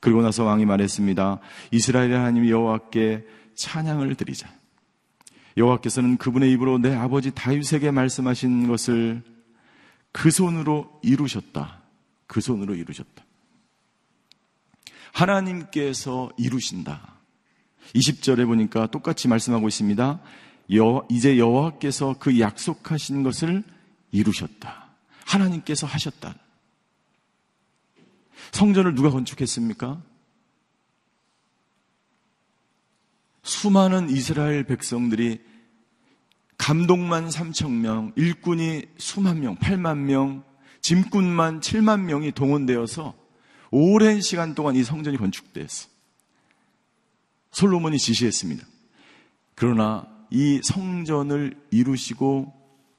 그리고 0.00 0.20
나서 0.20 0.42
왕이 0.42 0.64
말했습니다. 0.64 1.38
이스라엘의 1.70 2.12
하나님 2.12 2.48
여호와께 2.48 3.24
찬양을 3.54 4.16
드리자. 4.16 4.48
여호와께서는 5.56 6.16
그분의 6.16 6.50
입으로 6.52 6.78
내 6.78 6.92
아버지 6.94 7.30
다윗에게 7.30 7.92
말씀하신 7.92 8.66
것을 8.66 9.22
그 10.10 10.32
손으로 10.32 10.98
이루셨다. 11.02 11.82
그 12.26 12.40
손으로 12.40 12.74
이루셨다. 12.74 13.24
하나님께서 15.12 16.30
이루신다. 16.36 17.11
20절에 17.94 18.46
보니까 18.46 18.86
똑같이 18.86 19.28
말씀하고 19.28 19.68
있습니다. 19.68 20.20
여, 20.74 21.06
이제 21.10 21.38
여호와께서 21.38 22.16
그 22.18 22.38
약속하신 22.40 23.22
것을 23.22 23.62
이루셨다. 24.10 24.90
하나님께서 25.26 25.86
하셨다. 25.86 26.34
성전을 28.52 28.94
누가 28.94 29.10
건축했습니까? 29.10 30.02
수많은 33.42 34.10
이스라엘 34.10 34.64
백성들이 34.64 35.40
감독만 36.58 37.28
3천 37.28 37.70
명, 37.70 38.12
일꾼이 38.14 38.84
수만 38.98 39.40
명, 39.40 39.56
8만 39.56 39.98
명, 39.98 40.44
짐꾼만 40.80 41.60
7만 41.60 42.02
명이 42.02 42.32
동원되어서 42.32 43.14
오랜 43.70 44.20
시간 44.20 44.54
동안 44.54 44.76
이 44.76 44.84
성전이 44.84 45.16
건축되었어. 45.16 45.91
솔로몬이 47.52 47.98
지시했습니다. 47.98 48.66
그러나 49.54 50.06
이 50.30 50.60
성전을 50.64 51.60
이루시고 51.70 52.52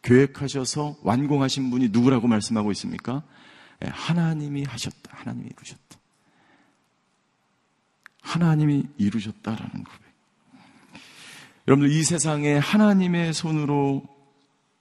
계획하셔서 0.03 0.97
완공하신 1.01 1.69
분이 1.71 1.89
누구라고 1.89 2.27
말씀하고 2.27 2.71
있습니까? 2.73 3.23
예, 3.83 3.89
하나님이 3.89 4.63
하셨다. 4.63 5.11
하나님이 5.11 5.49
이루셨다. 5.55 5.97
하나님이 8.21 8.83
이루셨다라는 8.97 9.83
고백. 9.83 10.01
여러분들 11.67 11.95
이 11.95 12.03
세상에 12.03 12.57
하나님의 12.57 13.33
손으로 13.33 14.03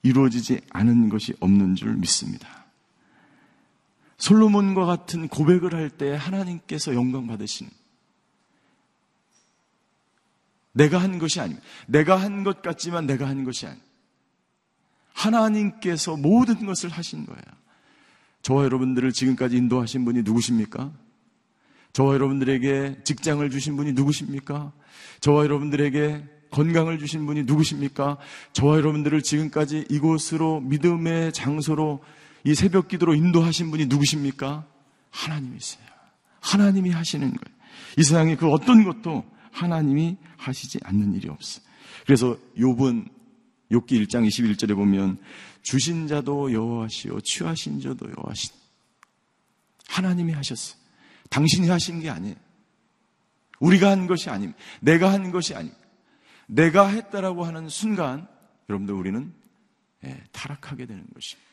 이루어지지 0.03 0.61
않은 0.69 1.09
것이 1.09 1.33
없는 1.39 1.75
줄 1.75 1.95
믿습니다. 1.95 2.65
솔로몬과 4.17 4.85
같은 4.85 5.27
고백을 5.27 5.73
할 5.73 5.89
때 5.89 6.13
하나님께서 6.15 6.93
영광 6.93 7.27
받으시는 7.27 7.71
내가 10.73 10.97
한 10.97 11.19
것이 11.19 11.39
아닙니다. 11.39 11.65
내가 11.87 12.15
한 12.17 12.43
것 12.43 12.61
같지만 12.61 13.05
내가 13.05 13.27
한 13.27 13.43
것이 13.43 13.65
아닙니다. 13.65 13.87
하나님께서 15.13 16.17
모든 16.17 16.65
것을 16.65 16.89
하신 16.89 17.25
거예요. 17.25 17.41
저와 18.41 18.65
여러분들을 18.65 19.13
지금까지 19.13 19.55
인도하신 19.55 20.03
분이 20.05 20.23
누구십니까? 20.23 20.91
저와 21.93 22.15
여러분들에게 22.15 23.03
직장을 23.03 23.47
주신 23.49 23.75
분이 23.77 23.93
누구십니까? 23.93 24.73
저와 25.21 25.43
여러분들에게 25.43 26.25
건강을 26.49 26.99
주신 26.99 27.25
분이 27.25 27.43
누구십니까? 27.43 28.17
저와 28.53 28.77
여러분들을 28.77 29.21
지금까지 29.21 29.85
이곳으로 29.89 30.59
믿음의 30.61 31.33
장소로 31.33 32.03
이 32.43 32.55
새벽 32.55 32.87
기도로 32.87 33.13
인도하신 33.15 33.71
분이 33.71 33.85
누구십니까? 33.85 34.65
하나님이세요. 35.11 35.83
하나님이 36.41 36.89
하시는 36.89 37.27
거예요. 37.27 37.57
이 37.97 38.03
세상에 38.03 38.35
그 38.35 38.49
어떤 38.49 38.83
것도 38.83 39.23
하나님이 39.53 40.17
하시지 40.37 40.79
않는 40.83 41.13
일이 41.13 41.29
없어. 41.29 41.61
그래서 42.05 42.37
욥은 42.57 43.09
욥기 43.71 44.05
1장 44.05 44.27
21절에 44.27 44.75
보면 44.75 45.17
주신 45.61 46.07
자도 46.07 46.51
여호와시오 46.51 47.21
취하신 47.21 47.79
자도 47.79 48.07
여호와시. 48.17 48.51
하나님이 49.87 50.33
하셨어. 50.33 50.75
당신이 51.29 51.69
하신 51.69 52.01
게 52.01 52.09
아니에요. 52.09 52.35
우리가 53.59 53.91
한 53.91 54.07
것이 54.07 54.29
아닙니다. 54.29 54.59
내가 54.81 55.13
한 55.13 55.31
것이 55.31 55.55
아닙니다. 55.55 55.79
내가 56.47 56.87
했다라고 56.87 57.45
하는 57.45 57.69
순간 57.69 58.27
여러분들 58.69 58.93
우리는 58.93 59.33
예, 60.03 60.21
타락하게 60.31 60.85
되는 60.85 61.05
것입니다. 61.13 61.49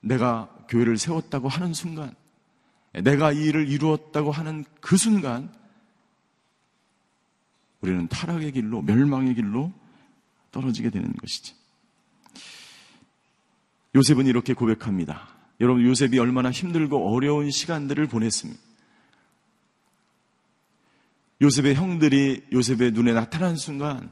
내가 0.00 0.48
교회를 0.68 0.98
세웠다고 0.98 1.48
하는 1.48 1.72
순간 1.74 2.14
예, 2.94 3.00
내가 3.00 3.32
이 3.32 3.44
일을 3.44 3.68
이루었다고 3.68 4.32
하는 4.32 4.64
그 4.80 4.96
순간 4.96 5.52
우리는 7.80 8.08
타락의 8.08 8.52
길로 8.52 8.82
멸망의 8.82 9.34
길로 9.34 9.72
떨어지게 10.50 10.90
되는 10.90 11.12
것이지. 11.14 11.54
요셉은 13.94 14.26
이렇게 14.26 14.54
고백합니다. 14.54 15.28
여러분 15.60 15.84
요셉이 15.84 16.18
얼마나 16.18 16.50
힘들고 16.50 17.14
어려운 17.14 17.50
시간들을 17.50 18.06
보냈습니다. 18.06 18.60
요셉의 21.40 21.74
형들이 21.74 22.44
요셉의 22.52 22.92
눈에 22.92 23.12
나타난 23.12 23.56
순간 23.56 24.10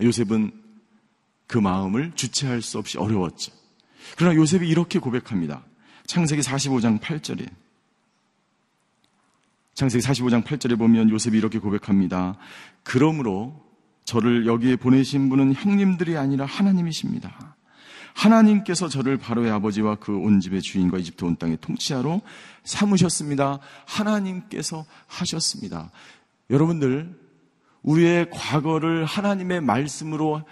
요셉은 0.00 0.50
그 1.46 1.58
마음을 1.58 2.12
주체할 2.14 2.62
수 2.62 2.78
없이 2.78 2.96
어려웠죠. 2.96 3.52
그러나 4.16 4.34
요셉이 4.34 4.66
이렇게 4.68 4.98
고백합니다. 4.98 5.64
창세기 6.06 6.42
45장 6.42 7.00
8절에 7.00 7.48
창세기 9.74 10.04
45장 10.04 10.44
8절에 10.44 10.78
보면 10.78 11.10
요셉이 11.10 11.36
이렇게 11.36 11.58
고백합니다. 11.58 12.36
그러므로 12.82 13.64
저를 14.04 14.46
여기에 14.46 14.76
보내신 14.76 15.28
분은 15.28 15.54
형님들이 15.54 16.16
아니라 16.16 16.44
하나님이십니다. 16.44 17.56
하나님께서 18.14 18.88
저를 18.88 19.16
바로의 19.16 19.50
아버지와 19.50 19.96
그 19.96 20.12
온 20.12 20.40
집의 20.40 20.60
주인과 20.60 20.98
이집트 20.98 21.24
온 21.24 21.36
땅의 21.36 21.58
통치하러 21.62 22.20
삼으셨습니다. 22.64 23.58
하나님께서 23.86 24.84
하셨습니다. 25.06 25.90
여러분들, 26.50 27.18
우리의 27.82 28.28
과거를 28.30 29.06
하나님의 29.06 29.62
말씀으로 29.62 30.42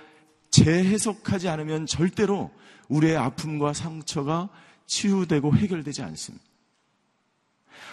재해석하지 0.50 1.48
않으면 1.48 1.84
절대로 1.86 2.50
우리의 2.88 3.16
아픔과 3.18 3.74
상처가 3.74 4.48
치유되고 4.86 5.54
해결되지 5.54 6.02
않습니다. 6.02 6.44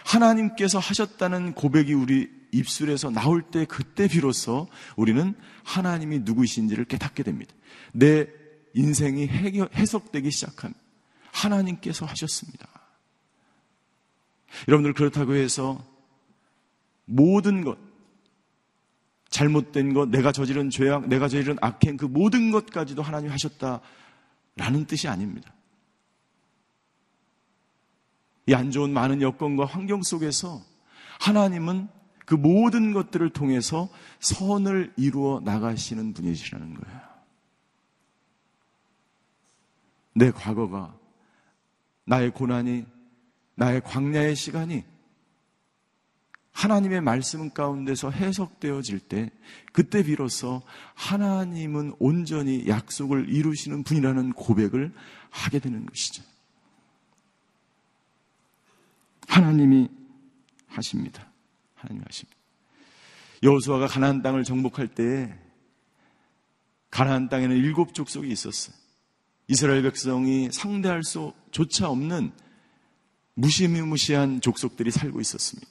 하나님께서 0.06 0.80
하셨다는 0.80 1.54
고백이 1.54 1.93
우리 1.93 2.30
입술에서 2.52 3.10
나올 3.10 3.41
때 3.41 3.65
그때 3.65 4.08
비로소 4.08 4.67
우리는 4.95 5.36
하나님이 5.63 6.19
누구이신지를 6.19 6.86
깨닫게 6.86 7.23
됩니다. 7.23 7.54
내 7.93 8.28
인생이 8.73 9.28
해석되기 9.28 10.32
시작합니다. 10.32 10.82
하나님께서 11.32 12.06
하셨습니다. 12.06 12.67
여러분들 14.67 14.93
그렇다고 14.93 15.36
해서 15.36 15.84
모든 17.06 17.63
것, 17.63 17.78
잘못된 19.30 19.93
것, 19.93 20.10
내가 20.10 20.32
저지른 20.32 20.69
죄악, 20.69 21.08
내가 21.08 21.28
저지른 21.28 21.58
악행 21.62 21.97
그 21.97 22.06
모든 22.06 22.52
것까지도 22.52 23.02
하나님 23.02 23.32
하셨다라는 23.32 24.86
뜻이 24.88 25.08
아닙니다. 25.08 25.54
이 28.47 28.53
안 28.53 28.71
좋은 28.71 28.91
많은 28.93 29.21
여건과 29.21 29.65
환경 29.65 30.01
속에서 30.01 30.63
하나님은 31.19 31.89
그 32.25 32.36
모든 32.36 32.93
것들을 32.93 33.29
통해서 33.31 33.89
선을 34.19 34.93
이루어 34.97 35.41
나가시는 35.43 36.13
분이시라는 36.13 36.73
거예요. 36.73 37.01
내 40.13 40.31
과거가, 40.31 40.97
나의 42.05 42.31
고난이, 42.31 42.86
나의 43.55 43.81
광야의 43.81 44.36
시간이 44.36 44.83
하나님의 46.51 47.01
말씀 47.01 47.51
가운데서 47.51 48.10
해석되어질 48.10 48.99
때 48.99 49.29
그때 49.73 50.03
비로소 50.03 50.63
하나님은 50.95 51.93
온전히 51.99 52.67
약속을 52.67 53.29
이루시는 53.29 53.83
분이라는 53.83 54.33
고백을 54.33 54.91
하게 55.29 55.60
되는 55.60 55.86
것이죠. 55.86 56.23
하나님이 59.38 59.88
하십니다. 60.65 61.32
하나님이 61.76 62.04
하십니다. 62.08 62.38
여호수아가 63.43 63.86
가나안 63.86 64.23
땅을 64.23 64.43
정복할 64.43 64.88
때 64.88 65.38
가나안 66.89 67.30
땅에는 67.30 67.56
일곱 67.56 67.93
족속이 67.93 68.28
있었어요. 68.30 68.76
이스라엘 69.47 69.84
백성이 69.84 70.50
상대할 70.52 71.04
수조차 71.04 71.88
없는 71.89 72.32
무시무시한 73.36 74.41
족속들이 74.41 74.89
살고 74.89 75.21
있었습니다. 75.21 75.69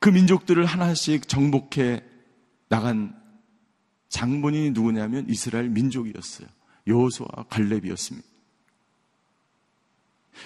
그 0.00 0.08
민족들을 0.08 0.64
하나씩 0.64 1.28
정복해 1.28 2.02
나간 2.68 3.16
장본인이 4.08 4.72
누구냐면 4.72 5.26
이스라엘 5.28 5.68
민족이었어요. 5.68 6.48
여호수아 6.88 7.44
갈렙이었습니다. 7.48 8.33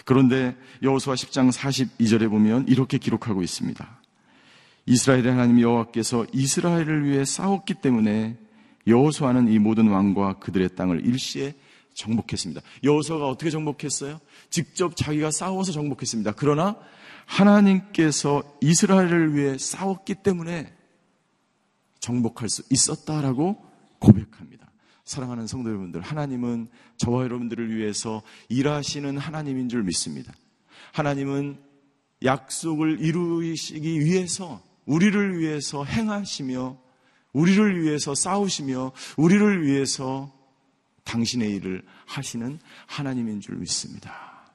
그런데 0.05 0.57
여호수아 0.83 1.15
10장 1.15 1.53
42절에 1.53 2.29
보면 2.29 2.67
이렇게 2.69 2.99
기록하고 2.99 3.43
있습니다. 3.43 4.01
이스라엘의 4.87 5.27
하나님 5.27 5.61
여호와께서 5.61 6.27
이스라엘을 6.33 7.05
위해 7.05 7.25
싸웠기 7.25 7.75
때문에 7.75 8.37
여호수아는 8.87 9.49
이 9.49 9.59
모든 9.59 9.89
왕과 9.89 10.39
그들의 10.39 10.75
땅을 10.75 11.07
일시에 11.07 11.55
정복했습니다. 11.95 12.63
여호수아가 12.85 13.29
어떻게 13.29 13.51
정복했어요? 13.51 14.19
직접 14.51 14.97
자기가 14.97 15.31
싸워서 15.31 15.73
정복했습니다. 15.73 16.33
그러나 16.37 16.77
하나님께서 17.27 18.43
이스라엘을 18.63 19.35
위해 19.35 19.59
싸웠기 19.59 20.17
때문에 20.17 20.73
정복할 22.01 22.49
수 22.49 22.63
있었다라고 22.71 23.63
고백합니다. 23.99 24.58
사랑하는 25.09 25.47
성도 25.47 25.71
여러분들, 25.71 26.03
하나님은 26.03 26.69
저와 26.99 27.25
여러분들을 27.25 27.75
위해서 27.75 28.23
일하시는 28.51 29.17
하나님인 29.17 29.71
줄 29.71 29.83
믿습니다. 29.83 30.35
하나님은 30.93 31.57
약속을 32.23 33.01
이루시기 33.01 34.01
위해서 34.01 34.63
우리를 34.85 35.39
위해서 35.39 35.83
행하시며 35.85 36.79
우리를 37.33 37.83
위해서 37.83 38.15
싸우시며 38.15 38.93
우리를 39.17 39.67
위해서 39.67 40.31
당신의 41.05 41.55
일을 41.55 41.83
하시는 42.05 42.59
하나님인 42.87 43.41
줄 43.41 43.57
믿습니다. 43.57 44.53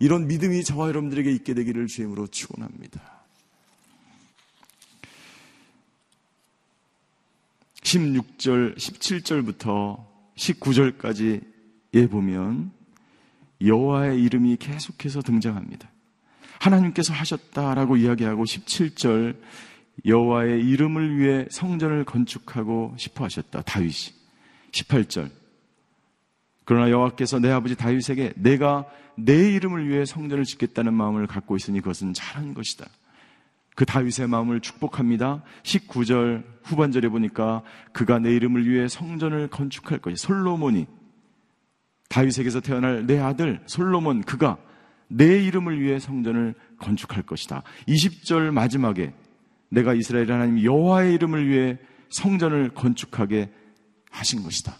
이런 0.00 0.26
믿음이 0.26 0.64
저와 0.64 0.88
여러분들에게 0.88 1.30
있게 1.30 1.54
되기를 1.54 1.86
주임으로 1.86 2.26
축원합니다. 2.26 3.13
16절, 7.84 8.76
17절부터 8.76 10.04
19절까지 10.36 11.42
예 11.94 12.06
보면 12.08 12.72
여호와의 13.64 14.20
이름이 14.22 14.56
계속해서 14.56 15.22
등장합니다. 15.22 15.88
하나님께서 16.58 17.12
하셨다라고 17.12 17.96
이야기하고 17.98 18.44
17절 18.44 19.36
여호와의 20.04 20.64
이름을 20.66 21.18
위해 21.18 21.46
성전을 21.50 22.04
건축하고 22.04 22.94
싶어 22.98 23.24
하셨다. 23.24 23.62
다윗이. 23.62 24.12
18절 24.72 25.30
그러나 26.64 26.90
여호와께서 26.90 27.38
내 27.38 27.50
아버지 27.50 27.76
다윗에게 27.76 28.32
내가 28.36 28.86
내 29.16 29.52
이름을 29.52 29.88
위해 29.88 30.04
성전을 30.04 30.44
짓겠다는 30.44 30.92
마음을 30.94 31.26
갖고 31.28 31.54
있으니 31.54 31.80
그것은 31.80 32.14
잘한 32.14 32.54
것이다. 32.54 32.86
그 33.74 33.84
다윗의 33.84 34.28
마음을 34.28 34.60
축복합니다. 34.60 35.42
19절 35.62 36.44
후반절에 36.62 37.08
보니까 37.08 37.62
그가 37.92 38.18
내 38.18 38.34
이름을 38.34 38.68
위해 38.68 38.88
성전을 38.88 39.48
건축할 39.48 39.98
것이 39.98 40.16
솔로몬이 40.16 40.86
다윗에게서 42.08 42.60
태어날 42.60 43.06
내 43.06 43.18
아들 43.18 43.60
솔로몬 43.66 44.22
그가 44.22 44.58
내 45.08 45.44
이름을 45.44 45.80
위해 45.80 45.98
성전을 45.98 46.54
건축할 46.78 47.24
것이다. 47.24 47.62
20절 47.88 48.50
마지막에 48.52 49.12
내가 49.68 49.94
이스라엘 49.94 50.30
하나님 50.30 50.62
여호와의 50.62 51.14
이름을 51.14 51.48
위해 51.48 51.78
성전을 52.10 52.70
건축하게 52.74 53.50
하신 54.10 54.44
것이다. 54.44 54.76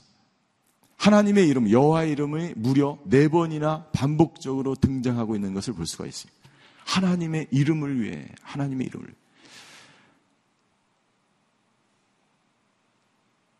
하나님의 0.96 1.48
이름, 1.48 1.68
여호와의 1.70 2.12
이름이 2.12 2.52
무려 2.56 2.98
네 3.04 3.28
번이나 3.28 3.86
반복적으로 3.92 4.74
등장하고 4.76 5.34
있는 5.34 5.52
것을 5.52 5.74
볼 5.74 5.86
수가 5.86 6.06
있습니다. 6.06 6.43
하나님의 6.84 7.48
이름을 7.50 8.00
위해, 8.00 8.26
하나님의 8.42 8.86
이름을. 8.86 9.14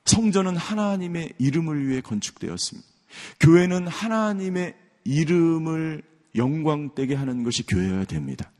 성전은 0.04 0.56
하나님의 0.56 1.32
이름을 1.38 1.88
위해 1.88 2.00
건축되었습니다. 2.00 2.88
교회는 3.40 3.87
하나님의 3.88 4.74
이름을 5.04 6.02
영광되게 6.37 7.14
하는 7.14 7.42
것이 7.42 7.66
교회여야 7.66 8.04
됩니다. 8.04 8.50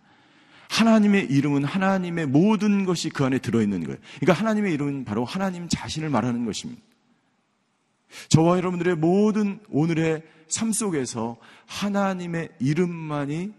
하나님의 0.71 1.27
이름은 1.27 1.65
하나님의 1.65 2.27
모든 2.27 2.85
것이 2.85 3.11
그 3.11 3.25
안에 3.25 3.39
들어있는 3.39 3.85
거예요. 3.85 3.99
그러니까 4.21 4.33
하나님의 4.33 4.73
이름은 4.75 5.05
바로 5.05 5.25
하나님 5.25 5.69
자신을 5.69 6.09
말하는 6.09 6.45
것입니다. 6.45 6.83
저와 8.29 8.57
여러분들의 8.57 8.97
모든 8.97 9.61
오늘의 9.69 10.23
삶 10.49 10.73
속에서 10.73 11.37
하나님의 11.67 12.51
이름만이 12.61 13.53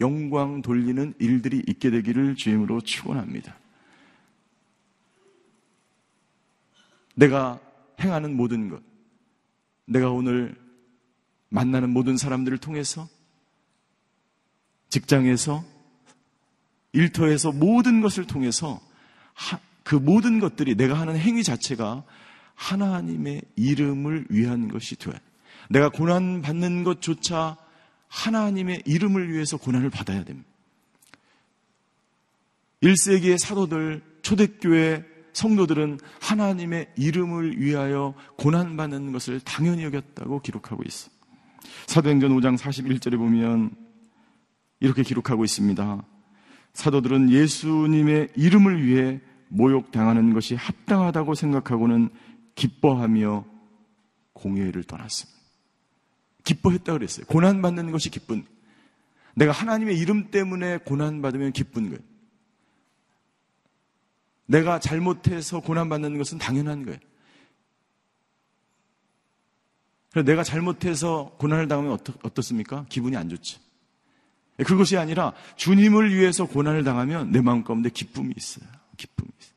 영광 0.00 0.62
돌리는 0.62 1.14
일들이 1.18 1.62
있게 1.66 1.90
되기를 1.90 2.34
주임으로 2.34 2.80
축원합니다. 2.80 3.56
내가 7.14 7.60
행하는 8.00 8.36
모든 8.36 8.68
것, 8.68 8.82
내가 9.86 10.10
오늘 10.10 10.56
만나는 11.50 11.90
모든 11.90 12.16
사람들을 12.16 12.58
통해서 12.58 13.08
직장에서 14.88 15.64
일터에서 16.92 17.52
모든 17.52 18.00
것을 18.00 18.26
통해서 18.26 18.80
그 19.82 19.94
모든 19.94 20.38
것들이 20.38 20.74
내가 20.74 20.98
하는 20.98 21.16
행위 21.16 21.42
자체가 21.42 22.04
하나님의 22.54 23.42
이름을 23.56 24.26
위한 24.30 24.68
것이 24.68 24.96
되어야 24.96 25.18
내가 25.70 25.88
고난 25.88 26.42
받는 26.42 26.84
것조차 26.84 27.56
하나님의 28.12 28.82
이름을 28.84 29.32
위해서 29.32 29.56
고난을 29.56 29.90
받아야 29.90 30.22
됩니다. 30.22 30.48
1세기의 32.82 33.38
사도들, 33.38 34.02
초대교회 34.22 35.04
성도들은 35.32 35.98
하나님의 36.20 36.92
이름을 36.96 37.58
위하여 37.58 38.14
고난받는 38.36 39.12
것을 39.12 39.40
당연히 39.40 39.82
여겼다고 39.84 40.42
기록하고 40.42 40.82
있어. 40.86 41.10
사도행전 41.86 42.32
5장 42.36 42.58
41절에 42.58 43.16
보면 43.16 43.74
이렇게 44.80 45.02
기록하고 45.02 45.44
있습니다. 45.44 46.04
사도들은 46.74 47.30
예수님의 47.30 48.28
이름을 48.36 48.84
위해 48.84 49.20
모욕당하는 49.48 50.34
것이 50.34 50.54
합당하다고 50.54 51.34
생각하고는 51.34 52.10
기뻐하며 52.56 53.44
공예를 54.34 54.84
떠났습니다. 54.84 55.31
기뻐했다 56.44 56.92
그랬어요. 56.92 57.26
고난받는 57.26 57.90
것이 57.92 58.10
기쁜. 58.10 58.44
내가 59.34 59.52
하나님의 59.52 59.98
이름 59.98 60.30
때문에 60.30 60.78
고난받으면 60.78 61.52
기쁜 61.52 61.88
거예요. 61.88 62.00
내가 64.46 64.78
잘못해서 64.78 65.60
고난받는 65.60 66.18
것은 66.18 66.38
당연한 66.38 66.84
거예요. 66.84 66.98
내가 70.26 70.42
잘못해서 70.42 71.34
고난을 71.38 71.68
당하면 71.68 71.92
어떻, 71.92 72.14
어떻습니까? 72.22 72.84
기분이 72.90 73.16
안 73.16 73.30
좋지. 73.30 73.58
그것이 74.58 74.98
아니라 74.98 75.32
주님을 75.56 76.14
위해서 76.14 76.46
고난을 76.46 76.84
당하면 76.84 77.30
내 77.32 77.40
마음 77.40 77.64
가운데 77.64 77.88
기쁨이 77.88 78.34
있어요. 78.36 78.68
기쁨이 78.98 79.30
있어요. 79.40 79.52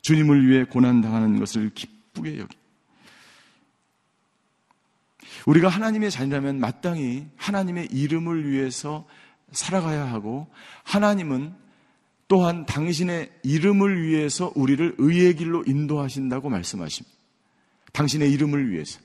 주님을 0.00 0.48
위해 0.48 0.64
고난 0.64 1.02
당하는 1.02 1.38
것을 1.38 1.70
기쁘게 1.74 2.38
여기. 2.38 2.57
우리가 5.48 5.68
하나님의 5.68 6.10
자녀라면 6.10 6.60
마땅히 6.60 7.26
하나님의 7.36 7.86
이름을 7.90 8.50
위해서 8.50 9.08
살아가야 9.52 10.04
하고 10.12 10.46
하나님은 10.84 11.54
또한 12.28 12.66
당신의 12.66 13.32
이름을 13.44 14.06
위해서 14.06 14.52
우리를 14.54 14.96
의의 14.98 15.36
길로 15.36 15.64
인도하신다고 15.66 16.50
말씀하십니다. 16.50 17.16
당신의 17.94 18.30
이름을 18.30 18.70
위해서. 18.70 19.00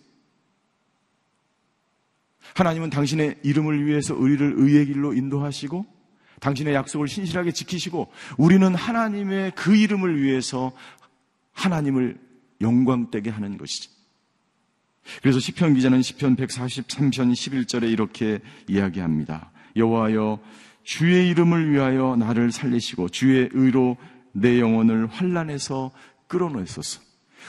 하나님은 2.56 2.89
당신의 2.89 3.39
이름을 3.43 3.86
위해서 3.86 4.13
우리를 4.13 4.56
의의 4.58 4.88
길로 4.88 5.13
인도하시고 5.13 5.86
당신의 6.41 6.73
약속을 6.73 7.08
신실하게 7.08 7.53
지키시고 7.53 8.12
우리는 8.38 8.75
하나님의 8.75 9.53
그 9.56 9.77
이름을 9.77 10.21
위해서 10.21 10.73
하나님을 11.53 12.19
영광되게 12.60 13.29
하는 13.29 13.58
것이지. 13.58 14.02
그래서 15.21 15.39
시편 15.39 15.73
기자는 15.75 16.01
시편 16.01 16.35
143편 16.35 17.33
11절에 17.33 17.91
이렇게 17.91 18.39
이야기합니다. 18.67 19.51
여호와여 19.75 20.39
주의 20.83 21.29
이름을 21.29 21.71
위하여 21.71 22.15
나를 22.15 22.51
살리시고 22.51 23.09
주의 23.09 23.49
의로 23.53 23.97
내 24.31 24.59
영혼을 24.59 25.07
환란에서 25.07 25.91
끌어내소서. 26.27 27.01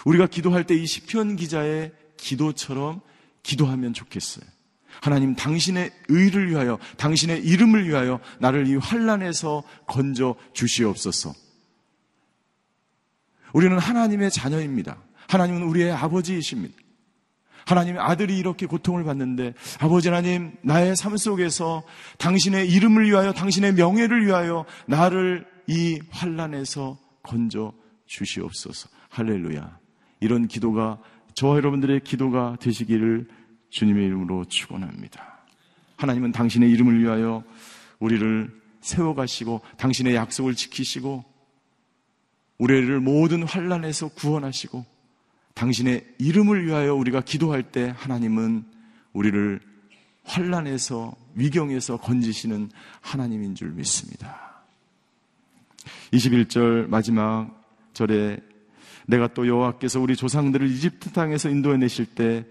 우리가 0.05 0.27
기도할 0.27 0.65
때 0.65 0.75
이 0.75 0.87
시편 0.87 1.37
기자의 1.37 1.93
기도처럼 2.17 3.01
기도하면 3.43 3.93
좋겠어요. 3.93 4.45
하나님 5.01 5.35
당신의 5.35 5.91
의를 6.09 6.51
위하여 6.51 6.79
당신의 6.97 7.45
이름을 7.45 7.89
위하여 7.89 8.21
나를 8.39 8.67
이 8.67 8.77
환란에서 8.77 9.63
건져 9.87 10.35
주시옵소서. 10.53 11.35
우리는 13.53 13.79
하나님의 13.79 14.31
자녀입니다. 14.31 15.03
하나님은 15.29 15.63
우리의 15.63 15.93
아버지이십니다. 15.93 16.75
하나님의 17.67 18.01
아들이 18.01 18.39
이렇게 18.39 18.67
고통을 18.67 19.05
받는데 19.05 19.55
아버지 19.81 20.09
하나님 20.09 20.53
나의 20.63 20.97
삶 20.97 21.17
속에서 21.17 21.83
당신의 22.19 22.69
이름을 22.71 23.09
위하여 23.09 23.33
당신의 23.33 23.75
명예를 23.75 24.27
위하여 24.27 24.65
나를 24.87 25.47
이 25.67 26.01
환란에서 26.11 26.99
건져 27.23 27.73
주시옵소서. 28.07 28.89
할렐루야. 29.11 29.79
이런 30.21 30.47
기도가 30.47 30.99
저와 31.35 31.57
여러분들의 31.57 32.01
기도가 32.01 32.57
되시기를 32.61 33.29
주님의 33.71 34.07
이름으로 34.07 34.45
축원합니다. 34.45 35.45
하나님은 35.97 36.33
당신의 36.33 36.71
이름을 36.71 37.03
위하여 37.03 37.43
우리를 37.99 38.51
세워 38.81 39.15
가시고 39.15 39.63
당신의 39.79 40.15
약속을 40.15 40.55
지키시고 40.55 41.25
우리를 42.59 43.01
모든 43.01 43.43
환란에서 43.43 44.09
구원하시고 44.09 44.85
당신의 45.55 46.05
이름을 46.19 46.67
위하여 46.67 46.95
우리가 46.95 47.21
기도할 47.21 47.63
때 47.63 47.95
하나님은 47.97 48.65
우리를 49.13 49.61
환란에서 50.25 51.15
위경에서 51.35 51.99
건지시는 51.99 52.71
하나님인 53.01 53.55
줄 53.55 53.71
믿습니다. 53.71 54.65
21절 56.13 56.89
마지막 56.89 57.51
절에 57.93 58.39
내가 59.07 59.29
또 59.29 59.47
여호와께서 59.47 60.01
우리 60.01 60.17
조상들을 60.17 60.67
이집트 60.69 61.13
땅에서 61.13 61.51
인도해 61.51 61.77
내실 61.77 62.07
때 62.07 62.47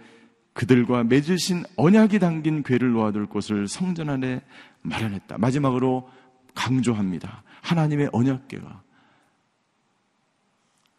그들과 0.54 1.04
맺으신 1.04 1.64
언약이 1.76 2.20
담긴 2.20 2.62
괴를 2.62 2.92
놓아둘 2.92 3.26
곳을 3.26 3.68
성전 3.68 4.10
안에 4.10 4.42
마련했다. 4.84 5.40
마지막으로 5.40 6.10
강조합니다. 6.54 7.44
하나님의 7.62 8.10
언약궤가 8.12 8.84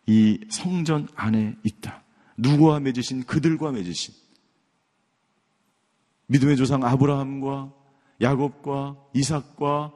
이 0.06 0.40
성전 0.50 1.08
안에 1.14 1.56
있다. 1.62 2.02
누구와 2.36 2.80
맺으신 2.80 3.24
그들과 3.24 3.72
맺으신 3.72 4.14
믿음의 6.26 6.56
조상 6.56 6.84
아브라함과 6.84 7.72
야곱과 8.20 8.96
이삭과 9.14 9.92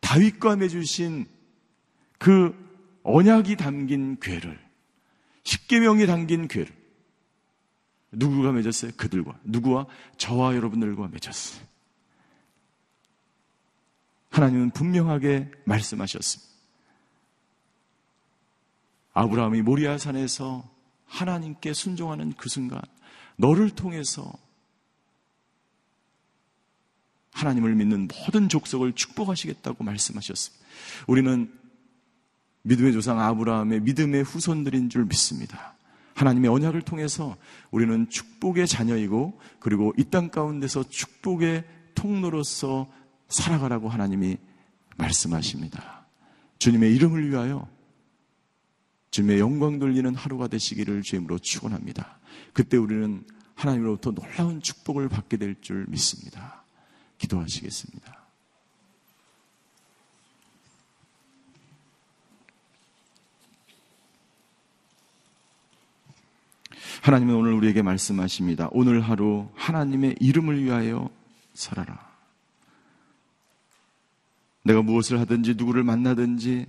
다윗과 0.00 0.56
맺으신 0.56 1.26
그 2.18 2.54
언약이 3.02 3.56
담긴 3.56 4.18
괴를 4.20 4.58
십계명이 5.44 6.06
담긴 6.06 6.48
괴를 6.48 6.80
누구가 8.12 8.52
맺었어요? 8.52 8.92
그들과 8.96 9.38
누구와 9.44 9.86
저와 10.16 10.56
여러분들과 10.56 11.08
맺었어요. 11.08 11.64
하나님은 14.30 14.70
분명하게 14.70 15.50
말씀하셨습니다. 15.64 16.49
아브라함이 19.12 19.62
모리아 19.62 19.98
산에서 19.98 20.68
하나님께 21.06 21.72
순종하는 21.72 22.32
그 22.36 22.48
순간 22.48 22.80
너를 23.36 23.70
통해서 23.70 24.32
하나님을 27.32 27.74
믿는 27.74 28.08
모든 28.08 28.48
족속을 28.48 28.92
축복하시겠다고 28.92 29.82
말씀하셨습니다. 29.84 30.66
우리는 31.06 31.52
믿음의 32.62 32.92
조상 32.92 33.18
아브라함의 33.20 33.80
믿음의 33.80 34.22
후손들인 34.24 34.90
줄 34.90 35.06
믿습니다. 35.06 35.74
하나님의 36.14 36.50
언약을 36.50 36.82
통해서 36.82 37.36
우리는 37.70 38.08
축복의 38.10 38.66
자녀이고 38.66 39.40
그리고 39.58 39.94
이 39.96 40.04
땅 40.04 40.28
가운데서 40.28 40.90
축복의 40.90 41.64
통로로서 41.94 42.90
살아가라고 43.28 43.88
하나님이 43.88 44.36
말씀하십니다. 44.98 46.06
주님의 46.58 46.94
이름을 46.94 47.30
위하여 47.30 47.66
주님의 49.10 49.40
영광 49.40 49.78
돌리는 49.78 50.14
하루가 50.14 50.46
되시기를 50.48 51.02
주임으로 51.02 51.38
축원합니다. 51.38 52.18
그때 52.52 52.76
우리는 52.76 53.24
하나님으로부터 53.54 54.12
놀라운 54.12 54.62
축복을 54.62 55.08
받게 55.08 55.36
될 55.36 55.56
줄 55.60 55.86
믿습니다. 55.88 56.64
기도하시겠습니다. 57.18 58.20
하나님은 67.02 67.34
오늘 67.34 67.52
우리에게 67.54 67.82
말씀하십니다. 67.82 68.68
오늘 68.72 69.00
하루 69.00 69.48
하나님의 69.54 70.16
이름을 70.20 70.62
위하여 70.62 71.10
살아라. 71.54 72.10
내가 74.62 74.82
무엇을 74.82 75.18
하든지 75.20 75.54
누구를 75.54 75.82
만나든지 75.82 76.66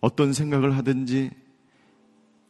어떤 0.00 0.32
생각을 0.32 0.76
하든지 0.76 1.30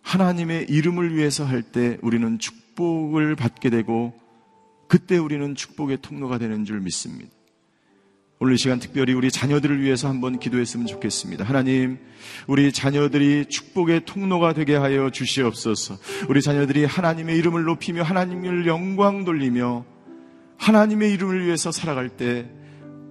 하나님의 0.02 0.66
이름을 0.68 1.14
위해서 1.14 1.44
할 1.44 1.62
때 1.62 1.98
우리는 2.02 2.38
축복을 2.38 3.37
받게 3.37 3.70
되고 3.70 4.14
그때 4.87 5.18
우리는 5.18 5.54
축복의 5.54 5.98
통로가 6.00 6.38
되는 6.38 6.64
줄 6.64 6.80
믿습니다. 6.80 7.30
오늘 8.40 8.54
이 8.54 8.56
시간 8.56 8.78
특별히 8.78 9.12
우리 9.14 9.30
자녀들을 9.32 9.82
위해서 9.82 10.08
한번 10.08 10.38
기도했으면 10.38 10.87
좋겠습니다. 10.87 11.44
하나님, 11.44 11.98
우리 12.46 12.70
자녀들이 12.70 13.46
축복의 13.46 14.04
통로가 14.04 14.52
되게 14.54 14.76
하여 14.76 15.11
주시옵소서. 15.11 15.98
우리 16.28 16.40
자녀들이 16.40 16.84
하나님의 16.84 17.37
이름을 17.37 17.64
높이며 17.64 18.04
하나님을 18.04 18.66
영광 18.66 19.24
돌리며 19.24 19.84
하나님의 20.56 21.12
이름을 21.14 21.46
위해서 21.46 21.72
살아갈 21.72 22.08
때 22.08 22.48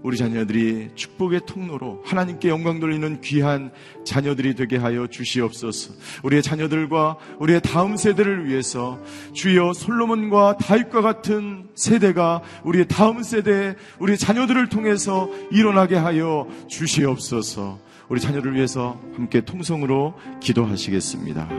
우리 0.03 0.15
자녀들이 0.15 0.89
축복의 0.95 1.41
통로로 1.45 2.01
하나님께 2.05 2.49
영광 2.49 2.79
돌리는 2.79 3.21
귀한 3.21 3.71
자녀들이 4.05 4.55
되게 4.55 4.77
하여 4.77 5.07
주시옵소서. 5.07 5.93
우리의 6.23 6.43
자녀들과 6.43 7.17
우리의 7.39 7.62
다음 7.62 7.97
세대를 7.97 8.47
위해서 8.47 8.99
주여 9.33 9.73
솔로몬과 9.73 10.57
다윗과 10.57 11.01
같은 11.01 11.67
세대가 11.75 12.41
우리의 12.63 12.88
다음 12.88 13.23
세대, 13.23 13.75
우리의 13.99 14.17
자녀들을 14.17 14.69
통해서 14.69 15.29
일어나게 15.51 15.95
하여 15.95 16.47
주시옵소서. 16.67 17.88
우리 18.10 18.21
자녀를 18.21 18.55
위해서 18.55 18.99
함께 19.15 19.41
통성으로 19.41 20.13
기도하시겠습니다. 20.39 21.49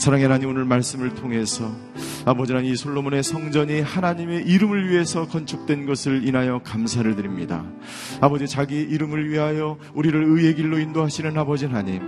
사랑의 0.00 0.24
하나님 0.24 0.48
오늘 0.48 0.64
말씀을 0.64 1.14
통해서 1.14 1.70
아버지 2.24 2.52
하나님 2.52 2.72
이 2.72 2.76
솔로몬의 2.76 3.22
성전이 3.22 3.82
하나님의 3.82 4.46
이름을 4.46 4.88
위해서 4.88 5.26
건축된 5.26 5.84
것을 5.84 6.26
인하여 6.26 6.60
감사를 6.64 7.14
드립니다. 7.16 7.64
아버지 8.20 8.46
자기 8.46 8.80
이름을 8.80 9.28
위하여 9.30 9.76
우리를 9.94 10.22
의의 10.24 10.54
길로 10.54 10.78
인도하시는 10.78 11.36
아버지 11.36 11.66
하나님 11.66 12.00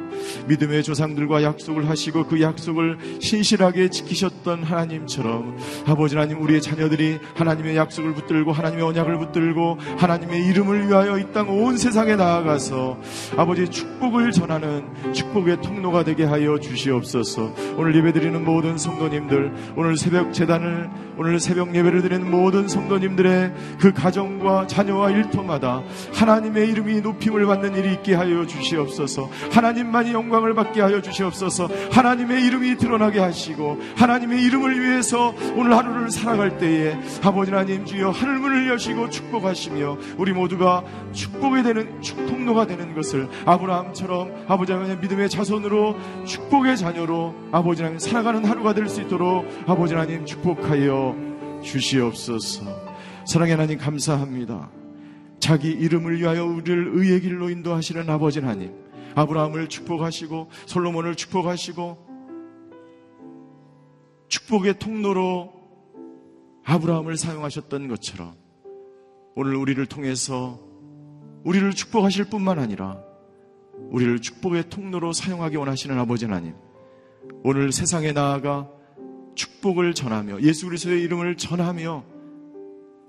믿음의 0.49 0.83
조상들과 0.85 1.43
약속을 1.43 1.87
하시고 1.89 2.29
그 2.29 2.41
약속을 2.41 3.19
신실하게 3.21 3.91
지키셨던 3.91 4.63
하나님처럼 4.65 5.59
아버지 5.87 6.17
하나님 6.17 6.41
우리의 6.43 6.63
자녀들이 6.63 7.19
하나님의 7.35 7.77
약속을 7.77 8.15
붙들고 8.15 8.53
하나님의 8.53 8.85
언약을 8.85 9.19
붙들고 9.19 9.79
하나님의 9.99 10.47
이름을 10.47 10.89
위하여 10.89 11.19
이 11.19 11.25
땅 11.33 11.49
온 11.49 11.77
세상에 11.77 12.17
나아가서 12.17 12.99
아버지 13.37 13.69
축복을 13.69 14.33
전하는 14.33 15.13
축복의 15.13 15.61
통로가 15.61 16.05
되게 16.05 16.25
하여 16.25 16.59
주시옵소서. 16.59 17.55
오늘 17.83 17.97
예배드리는 17.97 18.45
모든 18.45 18.79
성도님들, 18.79 19.73
오늘 19.75 19.97
새벽 19.97 20.33
재단을 20.33 20.89
오늘 21.19 21.41
새벽 21.41 21.75
예배를 21.75 22.03
드리는 22.03 22.31
모든 22.31 22.69
성도님들의 22.69 23.53
그 23.81 23.93
가정과 23.93 24.67
자녀와 24.67 25.11
일터마다 25.11 25.83
하나님의 26.15 26.69
이름이 26.69 27.01
높임을 27.01 27.45
받는 27.47 27.75
일이 27.77 27.93
있게 27.95 28.15
하여 28.15 28.47
주시옵소서. 28.47 29.29
하나님만이 29.51 30.13
영광을 30.13 30.55
받게 30.55 30.81
하여 30.81 31.03
주시옵소서. 31.03 31.69
하나님의 31.91 32.45
이름이 32.47 32.77
드러나게 32.77 33.19
하시고 33.19 33.79
하나님의 33.97 34.43
이름을 34.43 34.81
위해서 34.81 35.35
오늘 35.57 35.77
하루를 35.77 36.11
살아갈 36.11 36.59
때에 36.59 36.97
아버지 37.23 37.51
하나님 37.51 37.85
주여 37.85 38.11
하늘문을 38.11 38.71
여시고 38.71 39.11
축복하시며 39.11 39.99
우리 40.19 40.33
모두가 40.33 40.85
축복이 41.13 41.63
되는 41.63 42.01
축통로가 42.01 42.67
되는 42.67 42.95
것을 42.95 43.29
아브라함처럼 43.45 44.47
아버지 44.49 44.73
하나님 44.73 45.01
믿음의 45.01 45.29
자손으로 45.29 45.97
축복의 46.25 46.77
자녀로 46.77 47.35
아버지 47.53 47.72
하나님 47.81 47.99
살아가는 47.99 48.45
하루가 48.45 48.75
될 48.75 48.89
수 48.89 49.01
있도록 49.01 49.47
아버지 49.67 49.95
하나님 49.95 50.27
축복하여 50.27 51.17
주시옵소서. 51.63 52.65
사랑의 53.27 53.55
하나님 53.55 53.79
감사합니다. 53.79 54.71
자기 55.39 55.71
이름을 55.71 56.19
위하여 56.21 56.45
우리를 56.45 56.93
의의 56.95 57.21
길로 57.21 57.49
인도하시는 57.51 58.09
아버지 58.11 58.41
하나님. 58.41 58.75
아브라함을 59.15 59.69
축복하시고 59.69 60.51
솔로몬을 60.67 61.15
축복하시고 61.15 62.13
축복의 64.29 64.79
통로로 64.79 65.53
아브라함을 66.65 67.17
사용하셨던 67.17 67.89
것처럼 67.89 68.35
오늘 69.35 69.57
우리를 69.57 69.85
통해서 69.87 70.61
우리를 71.45 71.71
축복하실 71.73 72.27
뿐만 72.27 72.59
아니라 72.59 73.03
우리를 73.91 74.21
축복의 74.21 74.71
통로로 74.71 75.13
사용하기 75.13 75.57
원하시는 75.57 75.99
아버지 75.99 76.25
하나님. 76.27 76.55
오늘 77.45 77.73
세상에 77.73 78.13
나아가 78.13 78.69
축복을 79.35 79.95
전하며 79.95 80.43
예수 80.43 80.67
그리스도의 80.67 81.03
이름을 81.03 81.37
전하며 81.37 82.05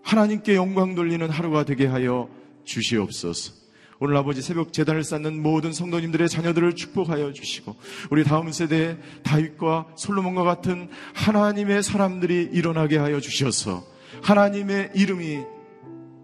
하나님께 0.02 0.56
영광 0.56 0.96
돌리는 0.96 1.30
하루가 1.30 1.64
되게 1.66 1.86
하여 1.86 2.30
주시옵소서. 2.64 3.54
오늘 4.00 4.18
아버지 4.18 4.42
새벽 4.42 4.74
재단을 4.74 5.04
쌓는 5.04 5.42
모든 5.42 5.72
성도님들의 5.72 6.28
자녀들을 6.28 6.76
축복하여 6.76 7.32
주시고 7.32 7.76
우리 8.10 8.24
다음 8.24 8.52
세대 8.52 8.98
다윗과 9.24 9.94
솔로몬과 9.96 10.44
같은 10.44 10.90
하나님의 11.14 11.84
사람들이 11.84 12.50
일어나게 12.52 12.98
하여 12.98 13.20
주셔서 13.20 13.86
하나님의 14.24 14.92
이름이 14.96 15.44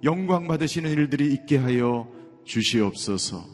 영광 0.04 0.48
받으시는 0.48 0.90
일들이 0.90 1.32
있게 1.34 1.58
하여 1.58 2.08
주시옵소서. 2.44 3.46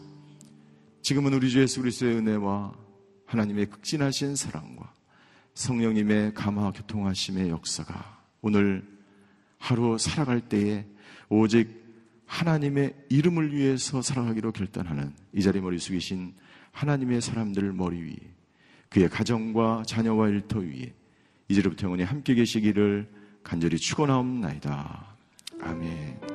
지금은 1.02 1.34
우리 1.34 1.50
주 1.50 1.62
예수 1.62 1.82
그리스도의 1.82 2.16
은혜와 2.16 2.85
하나님의 3.36 3.66
극진하신 3.66 4.38
사랑과 4.38 4.94
성령님의 5.56 6.34
감화 6.34 6.72
교통하심의 6.72 7.50
역사가 7.50 8.22
오늘 8.42 8.88
하루 9.58 9.98
살아갈 9.98 10.40
때에 10.40 10.86
오직 11.28 11.84
하나님의 12.28 12.96
이름을 13.10 13.54
위해서 13.54 14.02
살아가기로 14.02 14.54
결단하는 14.54 15.14
이 15.34 15.42
자리 15.42 15.60
머리 15.60 15.80
숙이신 15.80 16.34
하나님의 16.72 17.20
사람들 17.22 17.74
머리 17.74 18.02
위에 18.04 18.16
그의 18.90 19.10
가정과 19.10 19.84
자녀와 19.86 20.30
일터 20.30 20.60
위에 20.60 20.94
이제부터 21.50 21.86
영원히 21.88 22.04
함께 22.04 22.36
계시기를 22.36 23.12
간절히 23.44 23.78
축원하옵나이다. 23.78 25.08
아멘. 25.62 26.35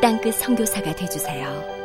땅끝 0.00 0.34
성교사가 0.34 0.94
되주세요 0.94 1.75